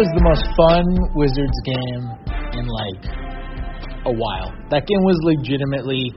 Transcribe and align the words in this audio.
was 0.00 0.08
the 0.16 0.24
most 0.24 0.48
fun 0.56 1.12
Wizards 1.12 1.60
game 1.60 2.04
in 2.56 2.64
like 2.64 3.04
a 4.08 4.12
while. 4.16 4.48
That 4.72 4.88
game 4.88 5.04
was 5.04 5.20
legitimately, 5.20 6.16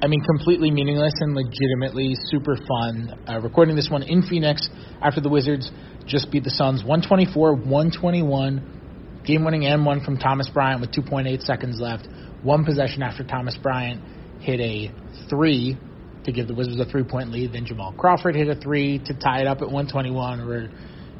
I 0.00 0.08
mean, 0.08 0.24
completely 0.24 0.70
meaningless 0.70 1.12
and 1.20 1.36
legitimately 1.36 2.16
super 2.32 2.56
fun. 2.56 3.20
Uh, 3.28 3.40
recording 3.40 3.76
this 3.76 3.90
one 3.90 4.02
in 4.02 4.22
Phoenix 4.22 4.70
after 5.02 5.20
the 5.20 5.28
Wizards 5.28 5.70
just 6.06 6.32
beat 6.32 6.42
the 6.42 6.56
Suns 6.56 6.80
124 6.84 7.68
121. 7.68 9.20
Game 9.26 9.44
winning 9.44 9.66
and 9.66 9.84
one 9.84 10.02
from 10.02 10.16
Thomas 10.16 10.48
Bryant 10.48 10.80
with 10.80 10.92
2.8 10.92 11.42
seconds 11.42 11.78
left. 11.78 12.08
One 12.42 12.64
possession 12.64 13.02
after 13.02 13.24
Thomas 13.24 13.58
Bryant 13.60 14.00
hit 14.40 14.58
a 14.58 14.90
three 15.28 15.76
to 16.24 16.32
give 16.32 16.48
the 16.48 16.54
Wizards 16.54 16.80
a 16.80 16.86
three 16.86 17.04
point 17.04 17.30
lead. 17.30 17.52
Then 17.52 17.66
Jamal 17.66 17.92
Crawford 17.92 18.36
hit 18.36 18.48
a 18.48 18.54
three 18.54 19.00
to 19.00 19.12
tie 19.12 19.42
it 19.42 19.46
up 19.46 19.60
at 19.60 19.68
121. 19.68 20.46
We're 20.46 20.70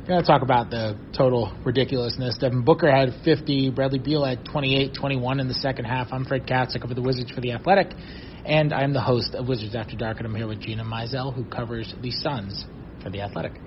to 0.09 0.23
talk 0.23 0.43
about 0.43 0.71
the 0.71 0.97
total 1.15 1.53
ridiculousness. 1.65 2.39
Devin 2.39 2.65
Booker 2.65 2.91
had 2.91 3.11
50. 3.25 3.71
Bradley 3.71 3.99
Beal 3.99 4.25
had 4.25 4.43
28, 4.45 4.95
21 4.95 5.41
in 5.41 5.49
the 5.49 5.55
second 5.55 5.85
half. 5.85 6.09
I'm 6.13 6.25
Fred 6.25 6.47
Katz. 6.47 6.75
I 6.75 6.79
cover 6.79 6.95
the 6.95 7.03
Wizards 7.03 7.31
for 7.31 7.43
The 7.43 7.53
Athletic. 7.53 7.93
And 8.47 8.73
I'm 8.73 8.95
the 8.95 9.03
host 9.03 9.35
of 9.35 9.49
Wizards 9.49 9.75
After 9.75 9.97
Dark. 9.97 10.17
And 10.19 10.27
I'm 10.27 10.35
here 10.35 10.49
with 10.49 10.61
Gina 10.61 10.83
Mizell, 10.83 11.35
who 11.35 11.45
covers 11.45 11.95
the 12.01 12.11
Suns 12.11 12.65
for 13.03 13.11
The 13.11 13.21
Athletic. 13.21 13.61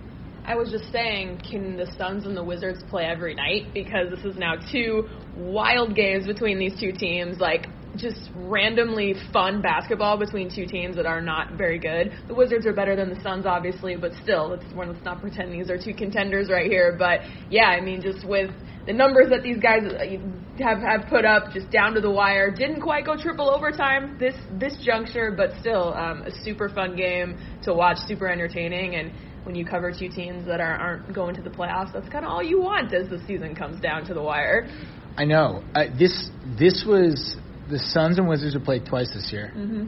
I 0.43 0.55
was 0.55 0.71
just 0.71 0.91
saying, 0.91 1.41
can 1.47 1.77
the 1.77 1.85
Suns 1.99 2.25
and 2.25 2.35
the 2.35 2.43
Wizards 2.43 2.81
play 2.89 3.03
every 3.03 3.35
night? 3.35 3.71
Because 3.75 4.09
this 4.09 4.25
is 4.25 4.35
now 4.35 4.55
two 4.71 5.07
wild 5.37 5.95
games 5.95 6.25
between 6.25 6.57
these 6.57 6.79
two 6.79 6.91
teams. 6.91 7.39
Like, 7.39 7.67
just 7.97 8.29
randomly 8.35 9.15
fun 9.33 9.61
basketball 9.61 10.17
between 10.17 10.53
two 10.53 10.65
teams 10.65 10.95
that 10.95 11.05
are 11.05 11.21
not 11.21 11.53
very 11.53 11.79
good. 11.79 12.11
The 12.27 12.33
Wizards 12.33 12.65
are 12.65 12.73
better 12.73 12.95
than 12.95 13.09
the 13.09 13.21
Suns, 13.21 13.45
obviously, 13.45 13.95
but 13.95 14.11
still, 14.23 14.49
let's, 14.49 14.63
let's 14.75 15.03
not 15.03 15.21
pretend 15.21 15.51
these 15.51 15.69
are 15.69 15.77
two 15.77 15.93
contenders 15.93 16.49
right 16.49 16.69
here. 16.69 16.95
But 16.97 17.21
yeah, 17.49 17.65
I 17.65 17.81
mean, 17.81 18.01
just 18.01 18.25
with 18.25 18.51
the 18.85 18.93
numbers 18.93 19.29
that 19.29 19.43
these 19.43 19.57
guys 19.59 19.83
uh, 19.83 20.63
have 20.63 20.79
have 20.79 21.09
put 21.09 21.25
up, 21.25 21.51
just 21.53 21.69
down 21.69 21.93
to 21.93 22.01
the 22.01 22.09
wire, 22.09 22.49
didn't 22.51 22.81
quite 22.81 23.05
go 23.05 23.15
triple 23.17 23.49
overtime 23.49 24.17
this 24.19 24.35
this 24.59 24.77
juncture, 24.83 25.33
but 25.35 25.51
still 25.59 25.93
um, 25.93 26.23
a 26.23 26.31
super 26.43 26.69
fun 26.69 26.95
game 26.95 27.37
to 27.63 27.73
watch, 27.73 27.97
super 28.07 28.27
entertaining, 28.27 28.95
and 28.95 29.11
when 29.43 29.55
you 29.55 29.65
cover 29.65 29.91
two 29.91 30.07
teams 30.07 30.45
that 30.45 30.61
are, 30.61 30.75
aren't 30.75 31.13
going 31.13 31.35
to 31.35 31.41
the 31.41 31.49
playoffs, 31.49 31.91
that's 31.93 32.07
kind 32.09 32.23
of 32.23 32.31
all 32.31 32.43
you 32.43 32.61
want 32.61 32.93
as 32.93 33.09
the 33.09 33.19
season 33.25 33.55
comes 33.55 33.81
down 33.81 34.05
to 34.05 34.13
the 34.13 34.21
wire. 34.21 34.69
I 35.17 35.25
know. 35.25 35.63
Uh, 35.75 35.85
this 35.97 36.29
this 36.57 36.85
was 36.87 37.35
the 37.71 37.79
Suns 37.79 38.17
and 38.17 38.27
Wizards 38.27 38.53
have 38.53 38.63
played 38.63 38.85
twice 38.85 39.11
this 39.13 39.31
year, 39.31 39.51
mm-hmm. 39.55 39.87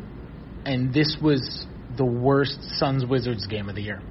and 0.66 0.94
this 0.94 1.18
was 1.22 1.66
the 1.98 2.06
worst 2.06 2.58
Suns 2.78 3.06
Wizards 3.06 3.46
game 3.46 3.70
of 3.70 3.76
the 3.76 3.82
year. 3.82 4.02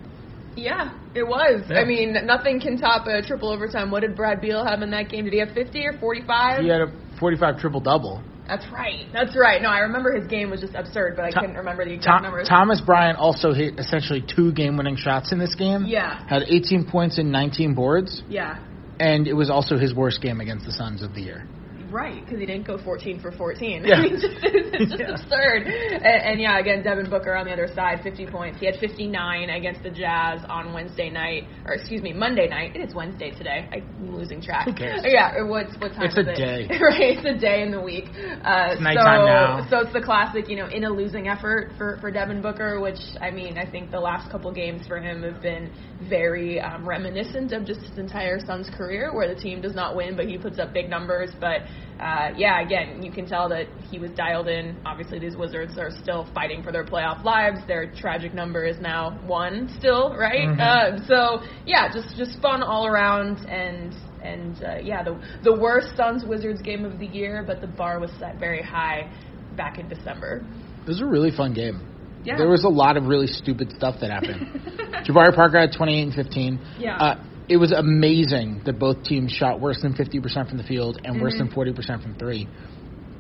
Yeah, 0.55 0.93
it 1.15 1.23
was. 1.23 1.65
Yeah. 1.69 1.79
I 1.79 1.85
mean, 1.85 2.15
nothing 2.27 2.61
can 2.61 2.77
top 2.77 3.07
a 3.07 3.23
triple 3.23 3.51
overtime. 3.51 3.91
What 3.91 4.01
did 4.01 4.15
Brad 4.15 4.41
Beal 4.41 4.65
have 4.65 4.83
in 4.83 4.91
that 4.91 5.09
game? 5.09 5.25
Did 5.25 5.33
he 5.33 5.41
have 5.41 5.53
50 5.53 5.87
or 5.87 5.99
45? 5.99 6.61
He 6.63 6.69
had 6.69 6.83
a 6.83 6.93
45 7.19 7.59
triple 7.59 7.81
double. 7.81 8.23
That's 8.47 8.67
right. 8.71 9.07
That's 9.13 9.35
right. 9.37 9.63
No, 9.63 9.69
I 9.71 9.79
remember 9.79 10.13
his 10.13 10.27
game 10.27 10.51
was 10.51 10.61
just 10.61 10.75
absurd, 10.75 11.15
but 11.17 11.25
I 11.25 11.31
couldn't 11.31 11.57
remember 11.57 11.85
the 11.85 11.93
exact 11.93 12.17
Tom, 12.17 12.23
numbers. 12.25 12.49
Thomas 12.49 12.81
Bryant 12.83 13.17
also 13.17 13.55
hit 13.55 13.79
essentially 13.79 14.23
two 14.23 14.53
game-winning 14.53 14.97
shots 14.97 15.33
in 15.33 15.39
this 15.39 15.55
game. 15.55 15.87
Yeah. 15.87 16.27
Had 16.29 16.43
18 16.49 16.87
points 16.91 17.19
and 17.19 17.33
19 17.33 17.75
boards, 17.75 18.23
yeah. 18.29 18.59
and 19.01 19.27
it 19.27 19.33
was 19.33 19.49
also 19.49 19.79
his 19.79 19.95
worst 19.95 20.21
game 20.21 20.41
against 20.41 20.67
the 20.67 20.73
Suns 20.73 21.03
of 21.03 21.15
the 21.15 21.23
year. 21.23 21.47
Right, 21.93 22.25
because 22.25 22.41
he 22.41 22.47
didn't 22.47 22.67
go 22.67 22.79
14 22.83 23.21
for 23.21 23.31
14. 23.33 23.85
Yeah. 23.93 23.97
I 23.97 24.03
mean, 24.03 24.13
just, 24.15 24.27
it's 24.43 24.91
just 24.91 25.01
Yeah. 25.01 25.13
absurd. 25.15 25.67
And, 25.67 26.05
and 26.33 26.41
yeah, 26.41 26.59
again, 26.59 26.83
Devin 26.83 27.11
Booker 27.11 27.35
on 27.35 27.45
the 27.47 27.53
other 27.53 27.69
side, 27.75 28.01
50 28.03 28.27
points. 28.27 28.59
He 28.61 28.67
had 28.67 28.77
59 28.81 29.51
against 29.51 29.83
the 29.83 29.91
Jazz 29.91 30.41
on 30.49 30.73
Wednesday 30.73 31.11
night, 31.11 31.45
or 31.67 31.75
excuse 31.75 32.01
me, 32.03 32.13
Monday 32.13 32.49
night. 32.49 32.75
It 32.75 32.81
is 32.81 32.95
Wednesday 32.95 33.31
today. 33.31 33.69
I'm 33.73 34.15
losing 34.15 34.41
track. 34.41 34.67
Who 34.67 34.75
cares? 34.75 35.03
Yeah, 35.05 35.43
what's 35.45 35.75
what 35.79 35.93
time 35.93 36.07
It's 36.07 36.17
a 36.17 36.21
it? 36.21 36.37
day. 36.37 36.69
right, 36.81 37.19
it's 37.19 37.27
a 37.27 37.39
day 37.39 37.63
in 37.63 37.71
the 37.71 37.81
week. 37.81 38.05
Uh, 38.09 38.73
It's 38.73 38.81
nighttime 38.81 39.21
so, 39.21 39.27
now. 39.27 39.67
So 39.71 39.79
it's 39.81 39.93
the 39.93 40.01
classic, 40.03 40.49
you 40.49 40.57
know, 40.57 40.69
in 40.69 40.85
a 40.85 40.91
losing 40.91 41.29
effort 41.29 41.73
for 41.77 41.99
for 42.01 42.11
Devin 42.11 42.41
Booker, 42.41 42.81
which 42.81 43.01
I 43.21 43.31
mean, 43.31 43.59
I 43.59 43.71
think 43.71 43.91
the 43.91 44.01
last 44.01 44.31
couple 44.31 44.51
games 44.53 44.87
for 44.87 44.99
him 44.99 45.23
have 45.23 45.43
been 45.43 45.71
very 46.09 46.61
um, 46.61 46.89
reminiscent 46.89 47.53
of 47.53 47.67
just 47.67 47.81
his 47.81 47.99
entire 47.99 48.39
Suns 48.47 48.71
career, 48.77 49.13
where 49.15 49.33
the 49.33 49.39
team 49.41 49.61
does 49.61 49.75
not 49.75 49.95
win, 49.97 50.17
but 50.17 50.27
he 50.27 50.39
puts 50.39 50.59
up 50.59 50.73
big 50.73 50.89
numbers. 50.89 51.31
But 51.41 51.63
uh, 52.01 52.31
yeah, 52.37 52.61
again, 52.61 53.03
you 53.03 53.13
can 53.13 53.27
tell 53.27 53.49
that 53.51 53.67
he 53.91 53.99
was 53.99 54.11
dialed 54.13 54.49
in. 54.49 54.77
Obviously, 54.85 55.19
these 55.19 55.37
Wizards 55.37 55.79
are 55.79 55.91
still 56.03 56.27
fighting 56.35 56.63
for 56.63 56.73
their 56.73 56.85
playoff 56.85 57.23
lives. 57.25 57.61
Their 57.69 57.93
tragic 57.93 58.35
number 58.35 58.65
is 58.65 58.81
now 58.81 59.19
one, 59.27 59.69
still, 59.79 60.15
right? 60.17 60.49
Mhm. 60.49 60.61
Uh, 60.61 61.07
so 61.07 61.43
yeah, 61.65 61.93
just 61.93 62.17
just 62.17 62.41
fun 62.41 62.63
all 62.63 62.87
around, 62.87 63.39
and 63.49 63.95
and 64.23 64.65
uh, 64.65 64.77
yeah, 64.83 65.03
the 65.03 65.21
the 65.45 65.57
worst 65.57 65.97
Suns 65.97 66.25
Wizards 66.25 66.61
game 66.61 66.85
of 66.85 66.99
the 66.99 67.07
year, 67.07 67.45
but 67.47 67.61
the 67.61 67.69
bar 67.69 68.01
was 68.01 68.11
set 68.19 68.39
very 68.41 68.63
high 68.63 69.09
back 69.57 69.79
in 69.79 69.89
December. 69.89 70.45
It 70.83 70.89
was 70.89 71.01
a 71.01 71.07
really 71.07 71.31
fun 71.31 71.55
game. 71.55 71.89
Yeah. 72.25 72.37
There 72.37 72.49
was 72.49 72.65
a 72.65 72.69
lot 72.69 72.97
of 72.97 73.07
really 73.07 73.27
stupid 73.27 73.73
stuff 73.77 73.97
that 74.01 74.11
happened. 74.11 74.61
Jabari 75.07 75.35
Parker 75.35 75.59
had 75.59 75.73
28 75.73 76.03
and 76.03 76.15
15. 76.15 76.61
Yeah. 76.79 76.97
Uh, 76.97 77.25
it 77.49 77.57
was 77.57 77.73
amazing 77.73 78.63
that 78.65 78.79
both 78.79 79.03
teams 79.05 79.33
shot 79.33 79.61
worse 79.61 79.81
than 79.83 79.95
50% 79.95 80.49
from 80.49 80.59
the 80.59 80.65
field 80.65 81.01
and 81.05 81.21
worse 81.21 81.35
than 81.37 81.51
40% 81.51 82.03
from 82.03 82.15
three 82.19 82.49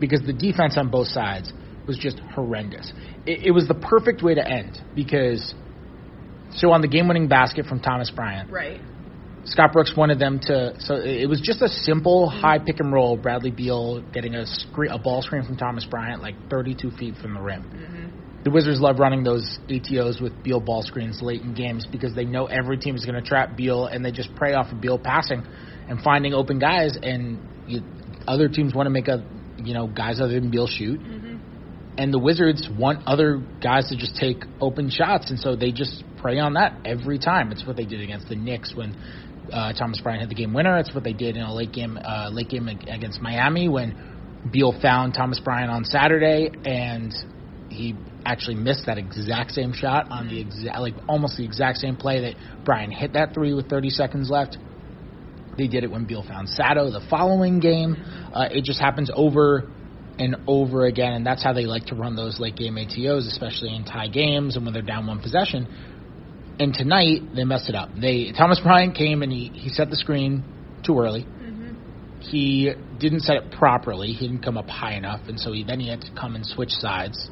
because 0.01 0.21
the 0.27 0.33
defense 0.33 0.77
on 0.77 0.91
both 0.91 1.09
sides 1.09 1.53
was 1.87 1.99
just 1.99 2.19
horrendous. 2.35 2.93
It, 3.27 3.47
it 3.47 3.51
was 3.51 3.69
the 3.69 3.75
perfect 3.75 4.23
way 4.23 4.35
to 4.35 4.47
end 4.47 4.81
because, 4.95 5.55
so 6.55 6.71
on 6.73 6.81
the 6.81 6.89
game 6.89 7.09
winning 7.09 7.29
basket 7.29 7.67
from 7.67 7.81
Thomas 7.81 8.11
Bryant, 8.11 8.51
Right. 8.51 8.81
Scott 9.45 9.73
Brooks 9.73 9.93
wanted 9.97 10.19
them 10.21 10.39
to. 10.39 10.75
So 10.79 10.95
it 10.95 11.29
was 11.29 11.41
just 11.41 11.63
a 11.63 11.69
simple 11.69 12.29
high 12.29 12.59
pick 12.59 12.79
and 12.79 12.93
roll. 12.93 13.17
Bradley 13.17 13.51
Beal 13.51 14.01
getting 14.13 14.37
a 14.37 14.47
screen, 14.47 14.93
a 14.93 14.99
ball 14.99 15.21
screen 15.23 15.45
from 15.45 15.57
Thomas 15.57 15.85
Bryant, 15.85 16.23
like 16.23 16.37
32 16.49 16.93
feet 16.93 17.17
from 17.21 17.35
the 17.35 17.41
rim. 17.41 17.63
Mm-hmm. 17.63 18.32
The 18.45 18.51
Wizards 18.51 18.81
love 18.81 18.99
running 18.99 19.23
those 19.23 19.59
ATOs 19.69 20.21
with 20.21 20.43
Beal 20.43 20.59
ball 20.59 20.83
screens 20.83 21.23
late 21.23 21.43
in 21.43 21.55
games 21.55 21.87
because 21.91 22.15
they 22.15 22.25
know 22.25 22.47
every 22.47 22.77
team 22.77 22.97
is 22.97 23.05
going 23.05 23.23
to 23.23 23.29
trap 23.29 23.57
Beal, 23.57 23.87
and 23.87 24.05
they 24.05 24.11
just 24.11 24.35
prey 24.35 24.55
off 24.55 24.73
of 24.73 24.81
Beal 24.81 24.99
passing 24.99 25.45
and 25.89 26.01
finding 26.03 26.35
open 26.35 26.59
guys. 26.59 26.99
And 27.01 27.39
you, 27.69 27.83
other 28.27 28.49
teams 28.49 28.75
want 28.75 28.87
to 28.87 28.91
make 28.91 29.07
a, 29.07 29.25
you 29.59 29.75
know, 29.75 29.87
guys 29.87 30.21
other 30.21 30.41
than 30.41 30.51
Beal 30.51 30.67
shoot. 30.67 31.01
Mm-hmm. 31.01 31.37
And 31.99 32.13
the 32.13 32.19
Wizards 32.19 32.69
want 32.77 33.07
other 33.07 33.41
guys 33.63 33.89
to 33.91 33.97
just 33.97 34.17
take 34.17 34.45
open 34.61 34.91
shots, 34.91 35.31
and 35.31 35.39
so 35.39 35.55
they 35.55 35.71
just 35.71 36.03
prey 36.21 36.39
on 36.39 36.55
that 36.55 36.81
every 36.85 37.19
time. 37.19 37.53
It's 37.53 37.65
what 37.67 37.77
they 37.77 37.85
did 37.85 38.01
against 38.01 38.29
the 38.29 38.35
Knicks 38.35 38.75
when 38.75 38.97
uh, 39.53 39.73
Thomas 39.75 40.01
Bryant 40.01 40.23
had 40.23 40.31
the 40.31 40.35
game 40.35 40.53
winner. 40.53 40.79
It's 40.79 40.93
what 40.95 41.05
they 41.05 41.13
did 41.13 41.37
in 41.37 41.43
a 41.43 41.55
late 41.55 41.73
game, 41.73 41.99
uh, 42.03 42.31
late 42.33 42.49
game 42.49 42.67
against 42.67 43.21
Miami 43.21 43.69
when 43.69 44.49
Beal 44.51 44.75
found 44.81 45.15
Thomas 45.15 45.39
Bryant 45.39 45.71
on 45.71 45.85
Saturday, 45.85 46.51
and 46.65 47.13
he 47.69 47.95
actually 48.25 48.57
missed 48.57 48.87
that 48.87 48.99
exact 48.99 49.53
same 49.53 49.73
shot 49.73 50.11
on 50.11 50.29
the 50.29 50.41
exact, 50.41 50.79
like 50.81 50.95
almost 51.09 51.37
the 51.37 51.45
exact 51.45 51.79
same 51.79 51.97
play 51.97 52.21
that 52.21 52.65
Bryant 52.65 52.93
hit 52.93 53.15
that 53.15 53.35
three 53.35 53.55
with 53.55 53.69
30 53.69 53.91
seconds 53.91 54.31
left. 54.31 54.57
They 55.57 55.67
did 55.67 55.85
it 55.85 55.91
when 55.91 56.07
Beal 56.07 56.23
found 56.23 56.49
Sato 56.49 56.91
the 56.91 57.05
following 57.11 57.61
game. 57.61 57.97
Uh, 58.33 58.49
it 58.51 58.65
just 58.65 58.81
happens 58.81 59.11
over 59.15 59.71
and 60.19 60.37
over 60.47 60.87
again, 60.87 61.13
and 61.13 61.27
that's 61.27 61.43
how 61.43 61.53
they 61.53 61.65
like 61.65 61.87
to 61.87 61.95
run 61.95 62.17
those 62.17 62.39
late 62.39 62.57
game 62.57 62.77
ATOs, 62.77 63.27
especially 63.27 63.75
in 63.75 63.85
tie 63.85 64.09
games 64.09 64.57
and 64.57 64.65
when 64.65 64.73
they're 64.73 64.83
down 64.83 65.07
one 65.07 65.21
possession. 65.21 65.67
And 66.59 66.73
tonight 66.73 67.35
they 67.35 67.45
messed 67.45 67.69
it 67.69 67.75
up. 67.75 67.91
They 67.99 68.33
Thomas 68.37 68.61
Bryant 68.61 68.95
came 68.95 69.23
and 69.23 69.33
he 69.33 69.49
he 69.55 69.69
set 69.71 69.91
the 69.91 69.97
screen 69.97 70.45
too 70.85 70.99
early. 70.99 71.23
Mm-hmm. 71.23 72.21
He 72.21 72.73
didn't 72.99 73.21
set 73.21 73.37
it 73.37 73.53
properly. 73.53 74.09
He 74.09 74.29
didn't 74.29 74.45
come 74.45 74.59
up 74.59 74.69
high 74.69 74.95
enough, 74.95 75.23
and 75.29 75.41
so 75.41 75.53
he 75.53 75.65
then 75.65 75.81
he 75.81 75.89
had 75.89 76.03
to 76.03 76.11
come 76.19 76.35
and 76.35 76.45
switch 76.47 76.71
sides. 76.71 77.31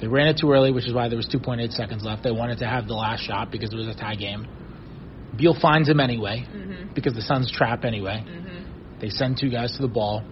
They 0.00 0.06
ran 0.06 0.28
it 0.28 0.38
too 0.40 0.50
early, 0.52 0.70
which 0.70 0.86
is 0.86 0.92
why 0.94 1.08
there 1.08 1.16
was 1.16 1.26
2.8 1.26 1.72
seconds 1.72 2.04
left. 2.04 2.22
They 2.22 2.30
wanted 2.30 2.58
to 2.58 2.66
have 2.66 2.86
the 2.86 2.94
last 2.94 3.22
shot 3.24 3.50
because 3.50 3.72
it 3.72 3.76
was 3.76 3.88
a 3.88 3.94
tie 3.94 4.14
game. 4.14 4.46
Beal 5.36 5.56
finds 5.60 5.88
him 5.88 6.00
anyway 6.00 6.46
Mm-hmm. 6.48 6.94
because 6.94 7.14
the 7.14 7.22
Suns 7.22 7.50
trap 7.50 7.84
anyway. 7.84 8.24
Mm-hmm. 8.26 8.98
They 9.00 9.08
send 9.10 9.38
two 9.40 9.50
guys 9.50 9.72
to 9.76 9.82
the 9.82 9.88
ball. 9.88 10.24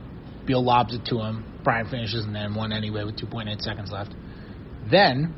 Beal 0.46 0.62
lobs 0.64 0.94
it 0.94 1.04
to 1.06 1.18
him. 1.20 1.44
Bryant 1.64 1.90
finishes 1.90 2.24
and 2.24 2.34
then 2.34 2.54
one 2.54 2.72
anyway 2.72 3.04
with 3.04 3.16
2.8 3.16 3.60
seconds 3.60 3.90
left. 3.90 4.14
Then, 4.90 5.34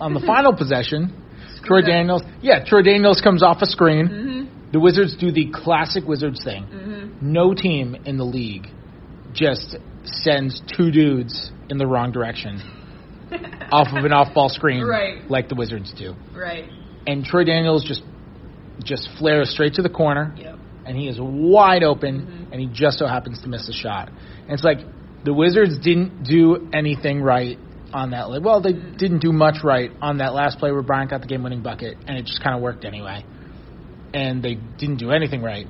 on 0.00 0.14
the 0.14 0.20
final 0.26 0.54
possession, 0.54 1.22
Troy 1.64 1.82
Daniels, 1.82 2.22
yeah, 2.40 2.64
Troy 2.64 2.82
Daniels 2.82 3.20
comes 3.22 3.42
off 3.42 3.58
a 3.60 3.66
screen. 3.66 4.08
Mm-hmm. 4.08 4.72
The 4.72 4.80
Wizards 4.80 5.16
do 5.18 5.30
the 5.30 5.50
classic 5.52 6.04
Wizards 6.06 6.42
thing. 6.42 6.64
Mm-hmm. 6.64 7.32
No 7.32 7.54
team 7.54 7.96
in 8.04 8.16
the 8.16 8.24
league 8.24 8.66
just 9.32 9.76
sends 10.04 10.60
two 10.76 10.90
dudes 10.90 11.50
in 11.68 11.78
the 11.78 11.86
wrong 11.86 12.12
direction 12.12 12.60
off 13.72 13.88
of 13.92 14.04
an 14.04 14.12
off-ball 14.12 14.48
screen 14.48 14.84
Right. 14.84 15.28
like 15.30 15.48
the 15.48 15.54
Wizards 15.54 15.92
do. 15.92 16.14
Right. 16.34 16.64
And 17.06 17.24
Troy 17.24 17.44
Daniels 17.44 17.84
just 17.84 18.02
just 18.84 19.08
flares 19.18 19.48
straight 19.50 19.74
to 19.74 19.82
the 19.82 19.88
corner 19.88 20.34
Yep. 20.36 20.58
and 20.84 20.96
he 20.96 21.08
is 21.08 21.18
wide 21.20 21.82
open, 21.82 22.20
Mhm. 22.20 22.52
and 22.52 22.60
he 22.60 22.66
just 22.72 22.98
so 22.98 23.06
happens 23.06 23.40
to 23.40 23.48
miss 23.48 23.68
a 23.68 23.72
shot. 23.72 24.08
And 24.44 24.52
it's 24.52 24.62
like 24.64 24.80
the 25.24 25.32
Wizards 25.32 25.78
didn't 25.78 26.24
do 26.24 26.68
anything 26.72 27.22
right 27.22 27.58
on 27.94 28.10
that. 28.10 28.28
Well, 28.42 28.60
they 28.60 28.74
didn't 28.74 29.20
do 29.20 29.32
much 29.32 29.64
right 29.64 29.90
on 30.02 30.18
that 30.18 30.34
last 30.34 30.58
play 30.58 30.70
where 30.72 30.82
Bryant 30.82 31.10
got 31.10 31.22
the 31.22 31.26
game-winning 31.26 31.62
bucket, 31.62 31.96
and 32.06 32.18
it 32.18 32.26
just 32.26 32.42
kind 32.42 32.54
of 32.54 32.60
worked 32.62 32.84
anyway. 32.84 33.24
And 34.12 34.42
they 34.42 34.54
didn't 34.76 34.96
do 34.96 35.10
anything 35.10 35.42
right 35.42 35.66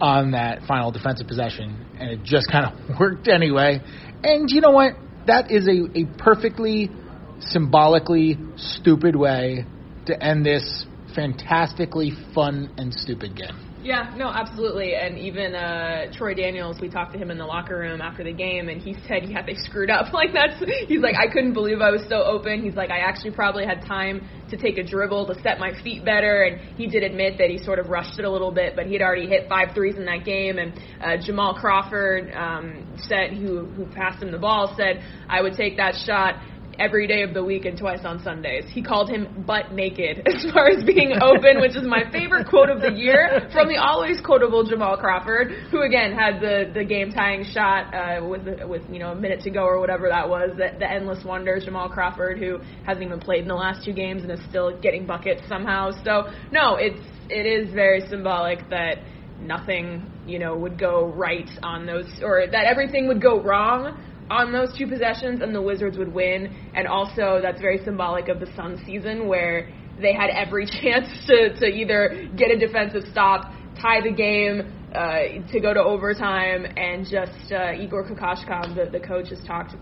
on 0.00 0.32
that 0.32 0.62
final 0.66 0.90
defensive 0.90 1.26
possession, 1.28 1.76
and 1.98 2.10
it 2.10 2.22
just 2.24 2.50
kind 2.50 2.66
of 2.66 2.72
worked 3.00 3.28
anyway. 3.28 3.80
And 4.24 4.50
you 4.50 4.60
know 4.60 4.72
what? 4.72 4.96
That 5.30 5.52
is 5.52 5.68
a, 5.68 5.96
a 5.96 6.06
perfectly 6.18 6.90
symbolically 7.38 8.36
stupid 8.56 9.14
way 9.14 9.64
to 10.06 10.20
end 10.20 10.44
this 10.44 10.84
fantastically 11.14 12.10
fun 12.34 12.68
and 12.76 12.92
stupid 12.92 13.36
game. 13.36 13.69
Yeah, 13.82 14.12
no, 14.14 14.28
absolutely. 14.28 14.94
And 14.94 15.16
even 15.18 15.54
uh, 15.54 16.12
Troy 16.12 16.34
Daniels, 16.34 16.78
we 16.80 16.90
talked 16.90 17.12
to 17.14 17.18
him 17.18 17.30
in 17.30 17.38
the 17.38 17.46
locker 17.46 17.78
room 17.78 18.02
after 18.02 18.22
the 18.22 18.32
game, 18.32 18.68
and 18.68 18.80
he 18.80 18.94
said, 19.08 19.22
"Yeah, 19.24 19.44
they 19.44 19.54
screwed 19.56 19.90
up." 19.90 20.08
Like 20.20 20.34
that's, 20.34 20.62
he's 20.86 21.00
like, 21.00 21.14
I 21.16 21.32
couldn't 21.32 21.54
believe 21.54 21.80
I 21.80 21.90
was 21.90 22.02
so 22.10 22.22
open. 22.22 22.62
He's 22.62 22.74
like, 22.74 22.90
I 22.90 22.98
actually 22.98 23.30
probably 23.30 23.64
had 23.64 23.80
time 23.86 24.28
to 24.50 24.56
take 24.58 24.76
a 24.76 24.82
dribble 24.82 25.28
to 25.28 25.40
set 25.40 25.58
my 25.58 25.72
feet 25.82 26.04
better, 26.04 26.42
and 26.42 26.60
he 26.76 26.86
did 26.86 27.02
admit 27.02 27.38
that 27.38 27.48
he 27.48 27.56
sort 27.56 27.78
of 27.78 27.88
rushed 27.88 28.18
it 28.18 28.26
a 28.26 28.30
little 28.30 28.50
bit, 28.50 28.76
but 28.76 28.84
he 28.84 28.92
had 28.92 29.00
already 29.00 29.26
hit 29.26 29.48
five 29.48 29.68
threes 29.72 29.96
in 29.96 30.04
that 30.04 30.26
game. 30.26 30.58
And 30.58 30.74
uh, 31.00 31.16
Jamal 31.24 31.54
Crawford 31.54 32.30
um, 32.34 32.86
said, 33.08 33.32
who 33.32 33.64
who 33.64 33.86
passed 33.86 34.22
him 34.22 34.30
the 34.30 34.38
ball, 34.38 34.74
said, 34.76 35.02
I 35.26 35.40
would 35.40 35.54
take 35.54 35.78
that 35.78 35.94
shot 36.04 36.34
every 36.78 37.06
day 37.06 37.22
of 37.22 37.34
the 37.34 37.42
week 37.42 37.64
and 37.64 37.78
twice 37.78 38.04
on 38.04 38.22
Sundays. 38.22 38.64
He 38.70 38.82
called 38.82 39.10
him 39.10 39.44
butt 39.46 39.72
naked 39.72 40.22
as 40.26 40.50
far 40.52 40.68
as 40.68 40.84
being 40.84 41.12
open, 41.20 41.60
which 41.60 41.76
is 41.76 41.82
my 41.84 42.10
favorite 42.10 42.48
quote 42.48 42.70
of 42.70 42.80
the 42.80 42.92
year 42.92 43.48
from 43.52 43.68
the 43.68 43.76
always 43.76 44.20
quotable 44.20 44.64
Jamal 44.64 44.96
Crawford, 44.96 45.52
who 45.70 45.82
again 45.82 46.12
had 46.12 46.40
the 46.40 46.70
the 46.72 46.84
game 46.84 47.10
tying 47.12 47.44
shot 47.44 47.94
uh, 47.94 48.24
with 48.24 48.46
with 48.68 48.82
you 48.90 48.98
know 48.98 49.12
a 49.12 49.16
minute 49.16 49.40
to 49.42 49.50
go 49.50 49.64
or 49.64 49.80
whatever 49.80 50.08
that 50.08 50.28
was. 50.28 50.50
The, 50.56 50.76
the 50.78 50.90
endless 50.90 51.24
wonder 51.24 51.58
Jamal 51.60 51.88
Crawford, 51.88 52.38
who 52.38 52.58
hasn't 52.84 53.04
even 53.04 53.20
played 53.20 53.42
in 53.42 53.48
the 53.48 53.54
last 53.54 53.84
two 53.84 53.92
games 53.92 54.22
and 54.22 54.30
is 54.30 54.40
still 54.48 54.78
getting 54.80 55.06
buckets 55.06 55.42
somehow. 55.48 55.90
So 56.04 56.30
no, 56.52 56.76
it's 56.76 57.00
it 57.28 57.46
is 57.46 57.72
very 57.72 58.06
symbolic 58.08 58.68
that 58.70 58.98
nothing 59.40 60.10
you 60.26 60.38
know 60.38 60.56
would 60.56 60.78
go 60.78 61.06
right 61.06 61.48
on 61.62 61.86
those 61.86 62.06
or 62.22 62.46
that 62.50 62.66
everything 62.66 63.08
would 63.08 63.22
go 63.22 63.40
wrong 63.42 63.98
on 64.30 64.52
those 64.52 64.76
two 64.78 64.86
possessions 64.86 65.42
and 65.42 65.54
the 65.54 65.60
Wizards 65.60 65.98
would 65.98 66.12
win. 66.12 66.54
And 66.74 66.86
also, 66.86 67.40
that's 67.42 67.60
very 67.60 67.84
symbolic 67.84 68.28
of 68.28 68.40
the 68.40 68.46
Suns 68.56 68.80
season 68.86 69.26
where 69.26 69.68
they 70.00 70.14
had 70.14 70.30
every 70.30 70.66
chance 70.82 71.06
to, 71.26 71.58
to 71.58 71.66
either 71.66 72.28
get 72.36 72.50
a 72.50 72.58
defensive 72.58 73.02
stop, 73.10 73.52
tie 73.80 74.00
the 74.00 74.12
game, 74.12 74.76
uh, 74.94 75.46
to 75.52 75.60
go 75.60 75.72
to 75.72 75.80
overtime, 75.80 76.66
and 76.76 77.06
just 77.06 77.52
uh, 77.52 77.72
Igor 77.72 78.08
Kokoskov, 78.08 78.74
the, 78.74 78.90
the 78.90 78.98
coach, 78.98 79.28
has 79.28 79.40
talked, 79.46 79.76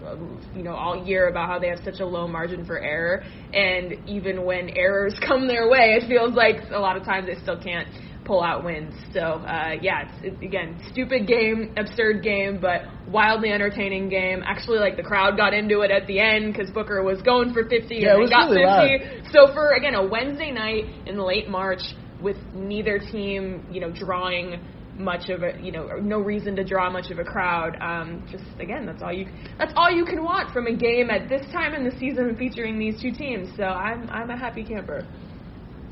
you 0.55 0.63
know, 0.63 0.75
all 0.75 1.03
year 1.03 1.29
about 1.29 1.49
how 1.49 1.59
they 1.59 1.69
have 1.69 1.81
such 1.83 2.01
a 2.01 2.07
low 2.07 2.29
margin 2.29 2.67
for 2.67 2.79
error, 2.79 3.25
and 3.55 4.07
even 4.07 4.45
when 4.45 4.69
errors 4.71 5.15
come 5.27 5.49
their 5.49 5.71
way, 5.71 5.99
it 5.99 6.09
feels 6.09 6.35
like 6.35 6.57
a 6.71 6.79
lot 6.79 6.97
of 6.97 7.05
times 7.05 7.27
they 7.27 7.41
still 7.41 7.59
can't 7.59 7.89
pull 8.29 8.45
out 8.45 8.63
wins. 8.63 8.95
So 9.13 9.21
uh, 9.21 9.73
yeah, 9.81 10.03
it's, 10.03 10.15
it's 10.23 10.43
again 10.43 10.81
stupid 10.93 11.27
game, 11.27 11.75
absurd 11.77 12.23
game, 12.23 12.61
but 12.61 12.83
wildly 13.09 13.51
entertaining 13.51 14.09
game. 14.09 14.43
Actually, 14.45 14.79
like 14.79 14.97
the 14.97 15.03
crowd 15.03 15.37
got 15.37 15.55
into 15.55 15.81
it 15.81 15.91
at 15.91 16.07
the 16.07 16.21
end 16.21 16.53
because 16.53 16.71
Booker 16.71 17.03
was 17.03 17.21
going 17.23 17.53
for 17.53 17.67
50 17.69 17.97
yeah, 17.97 18.15
and 18.15 18.31
got 18.31 18.51
really 18.51 18.63
50. 18.63 19.23
Loud. 19.25 19.33
So 19.33 19.53
for 19.53 19.73
again 19.73 19.95
a 19.95 20.07
Wednesday 20.07 20.53
night 20.53 20.85
in 21.07 21.19
late 21.19 21.49
March 21.49 21.83
with 22.23 22.37
neither 22.55 22.99
team, 22.99 23.67
you 23.73 23.81
know, 23.81 23.91
drawing 23.91 24.61
much 24.99 25.31
of 25.31 25.43
a 25.43 25.53
you 25.63 25.71
know 25.71 25.87
no 26.03 26.19
reason 26.19 26.57
to 26.57 26.65
draw 26.65 26.91
much 26.91 27.13
of 27.13 27.21
a 27.21 27.25
crowd 27.25 27.77
um 27.81 28.27
just 28.33 28.43
again 28.59 28.85
that's 28.85 29.01
all 29.01 29.13
you 29.13 29.29
that's 29.57 29.73
all 29.77 29.89
you 29.89 30.05
can 30.05 30.25
want 30.25 30.53
from 30.53 30.67
a 30.67 30.75
game 30.75 31.09
at 31.09 31.29
this 31.29 31.47
time 31.53 31.73
in 31.73 31.85
the 31.85 31.97
season 32.01 32.35
featuring 32.37 32.81
these 32.81 33.01
two 33.01 33.13
teams 33.13 33.49
so 33.57 33.63
i'm 33.63 34.11
i'm 34.11 34.29
a 34.31 34.37
happy 34.37 34.65
camper 34.65 35.07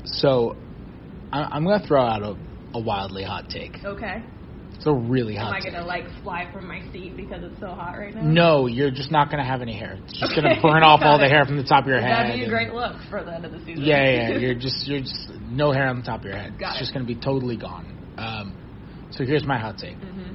so 0.03 0.57
I'm 1.31 1.63
going 1.63 1.79
to 1.81 1.87
throw 1.87 2.01
out 2.01 2.21
a, 2.23 2.35
a 2.73 2.79
wildly 2.79 3.23
hot 3.23 3.49
take. 3.49 3.77
Okay. 3.83 4.23
It's 4.77 4.85
a 4.85 4.93
really 4.93 5.35
hot. 5.35 5.47
Am 5.47 5.53
I 5.53 5.59
take. 5.59 5.73
gonna 5.73 5.85
like 5.87 6.05
fly 6.21 6.47
from 6.53 6.67
my 6.67 6.81
seat 6.91 7.17
because 7.17 7.43
it's 7.43 7.59
so 7.59 7.67
hot 7.67 7.97
right 7.97 8.13
now? 8.13 8.21
No, 8.21 8.67
you're 8.67 8.91
just 8.91 9.11
not 9.11 9.31
gonna 9.31 9.43
have 9.43 9.63
any 9.63 9.75
hair. 9.75 9.97
It's 10.05 10.19
just 10.19 10.35
gonna 10.35 10.61
burn 10.61 10.83
off 10.83 10.99
all 11.01 11.17
the 11.17 11.27
hair 11.27 11.45
from 11.45 11.57
the 11.57 11.63
top 11.63 11.85
of 11.85 11.87
your 11.89 11.99
head. 11.99 12.11
That'd 12.11 12.39
be 12.41 12.45
a 12.45 12.49
great 12.49 12.71
look 12.71 12.95
for 13.09 13.23
the 13.23 13.33
end 13.33 13.43
of 13.43 13.51
the 13.53 13.57
season. 13.65 13.83
Yeah, 13.83 14.29
yeah. 14.29 14.37
You're 14.37 14.53
just 14.59 14.85
you're 14.85 14.99
just 14.99 15.31
no 15.49 15.71
hair 15.71 15.87
on 15.87 15.97
the 15.97 16.05
top 16.05 16.19
of 16.19 16.25
your 16.25 16.37
head. 16.37 16.59
Got 16.59 16.73
it's 16.73 16.77
it. 16.77 16.79
just 16.83 16.93
gonna 16.93 17.05
be 17.05 17.15
totally 17.15 17.57
gone. 17.57 17.97
Um, 18.19 18.55
so 19.09 19.25
here's 19.25 19.45
my 19.45 19.57
hot 19.57 19.79
take: 19.79 19.95
hmm 19.97 20.33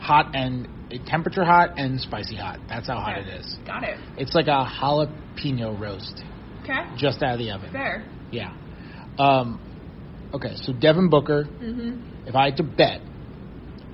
hot 0.00 0.36
and 0.36 0.68
temperature 1.06 1.44
hot 1.44 1.76
and 1.76 2.00
spicy 2.00 2.36
hot. 2.36 2.60
That's 2.68 2.86
how 2.86 3.00
hot 3.00 3.18
it 3.18 3.26
is. 3.26 3.56
Got 3.66 3.82
it. 3.82 3.98
It's 4.16 4.34
like 4.36 4.46
a 4.46 4.64
jalapeno 4.80 5.78
roast 5.80 6.22
Okay. 6.62 6.86
just 6.96 7.22
out 7.24 7.32
of 7.34 7.38
the 7.40 7.50
oven. 7.50 7.72
Fair. 7.72 8.04
Yeah. 8.30 8.54
Um, 9.18 9.60
okay, 10.34 10.54
so 10.56 10.72
Devin 10.72 11.08
Booker. 11.08 11.44
Mm-hmm. 11.44 12.28
If 12.28 12.34
I 12.34 12.46
had 12.46 12.56
to 12.58 12.62
bet, 12.62 13.00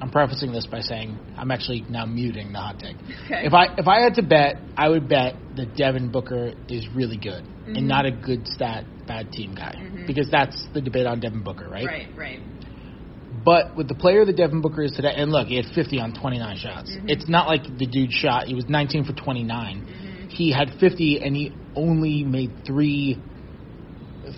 I'm 0.01 0.11
prefacing 0.11 0.53
this 0.53 0.67
by 0.67 0.81
saying 0.81 1.17
I'm 1.37 1.51
actually 1.51 1.85
now 1.89 2.07
muting 2.07 2.53
the 2.53 2.59
hot 2.59 2.79
take. 2.81 2.97
Okay. 2.97 3.47
If 3.47 3.55
I 3.55 3.67
if 3.79 3.87
I 3.87 4.01
had 4.01 4.15
to 4.15 4.23
bet, 4.23 4.57
I 4.77 4.89
would 4.89 5.09
bet 5.09 5.37
that 5.57 5.77
Devin 5.77 6.11
Booker 6.11 6.55
is 6.69 6.89
really 6.95 7.17
good 7.17 7.45
Mhm. 7.45 7.79
and 7.79 7.89
not 7.89 8.05
a 8.05 8.11
good 8.11 8.49
stat 8.49 8.85
bad 9.07 9.31
team 9.31 9.55
guy 9.55 9.75
Mhm. 9.77 10.07
because 10.07 10.29
that's 10.31 10.67
the 10.75 10.81
debate 10.81 11.07
on 11.07 11.21
Devin 11.21 11.43
Booker, 11.43 11.69
right? 11.69 11.87
Right. 11.87 12.09
Right. 12.17 12.41
But 13.45 13.77
with 13.77 13.89
the 13.89 13.95
player 13.95 14.25
that 14.25 14.37
Devin 14.37 14.61
Booker 14.61 14.83
is 14.83 14.93
today, 14.93 15.13
and 15.17 15.31
look, 15.31 15.49
he 15.49 15.57
had 15.57 15.67
50 15.67 16.01
on 16.01 16.13
29 16.13 16.57
shots. 16.57 16.91
Mhm. 16.91 17.09
It's 17.09 17.29
not 17.29 17.47
like 17.49 17.65
the 17.79 17.87
dude 17.87 18.13
shot. 18.13 18.47
He 18.47 18.55
was 18.55 18.69
19 18.69 19.05
for 19.05 19.13
29. 19.13 19.83
Mhm. 19.83 20.31
He 20.33 20.51
had 20.51 20.71
50 20.75 21.21
and 21.21 21.37
he 21.37 21.53
only 21.77 22.25
made 22.25 22.65
three 22.65 23.19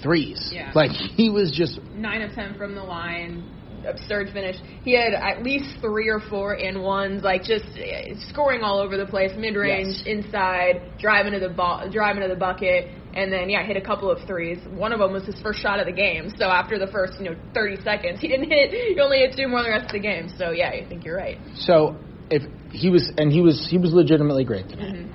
threes. 0.02 0.50
Yeah. 0.52 0.72
Like 0.74 0.90
he 1.16 1.30
was 1.30 1.52
just 1.52 1.80
Nine 1.94 2.22
of 2.22 2.32
ten 2.32 2.54
from 2.56 2.74
the 2.74 2.82
line. 2.82 3.50
Absurd 3.86 4.30
finish. 4.32 4.56
He 4.82 4.94
had 4.96 5.12
at 5.12 5.42
least 5.42 5.78
three 5.82 6.08
or 6.08 6.18
four 6.30 6.54
in 6.54 6.80
ones, 6.80 7.22
like 7.22 7.42
just 7.42 7.66
uh, 7.76 8.14
scoring 8.30 8.62
all 8.62 8.78
over 8.78 8.96
the 8.96 9.04
place, 9.04 9.32
mid 9.36 9.56
range, 9.56 9.88
Yes. 9.98 10.06
inside, 10.06 10.80
driving 10.98 11.32
to 11.34 11.38
the 11.38 11.50
ball, 11.50 11.90
driving 11.90 12.22
to 12.22 12.28
the 12.28 12.34
bucket, 12.34 12.88
and 13.12 13.30
then 13.30 13.50
yeah, 13.50 13.62
hit 13.62 13.76
a 13.76 13.82
couple 13.82 14.10
of 14.10 14.26
threes. 14.26 14.56
One 14.70 14.94
of 14.94 15.00
them 15.00 15.12
was 15.12 15.24
his 15.26 15.38
first 15.42 15.60
shot 15.60 15.80
of 15.80 15.86
the 15.86 15.92
game. 15.92 16.32
So 16.38 16.46
after 16.46 16.78
the 16.78 16.86
first 16.86 17.20
you 17.20 17.26
know 17.30 17.36
30 17.52 17.82
seconds, 17.82 18.20
he 18.22 18.28
didn't 18.28 18.48
hit. 18.48 18.70
He 18.70 18.98
only 19.00 19.18
hit 19.18 19.36
two 19.36 19.48
more 19.48 19.62
the 19.62 19.68
rest 19.68 19.86
of 19.86 19.92
the 19.92 20.00
game. 20.00 20.30
So 20.38 20.50
yeah, 20.52 20.70
I 20.70 20.88
think 20.88 21.04
you're 21.04 21.18
right. 21.18 21.36
so 21.56 21.96
if 22.30 22.42
he 22.72 22.88
was 22.88 23.12
and 23.18 23.30
he 23.30 23.42
was 23.42 23.66
he 23.70 23.76
was 23.76 23.92
legitimately 23.92 24.44
great 24.44 24.66
today. 24.70 24.82
Mhm. 24.82 25.12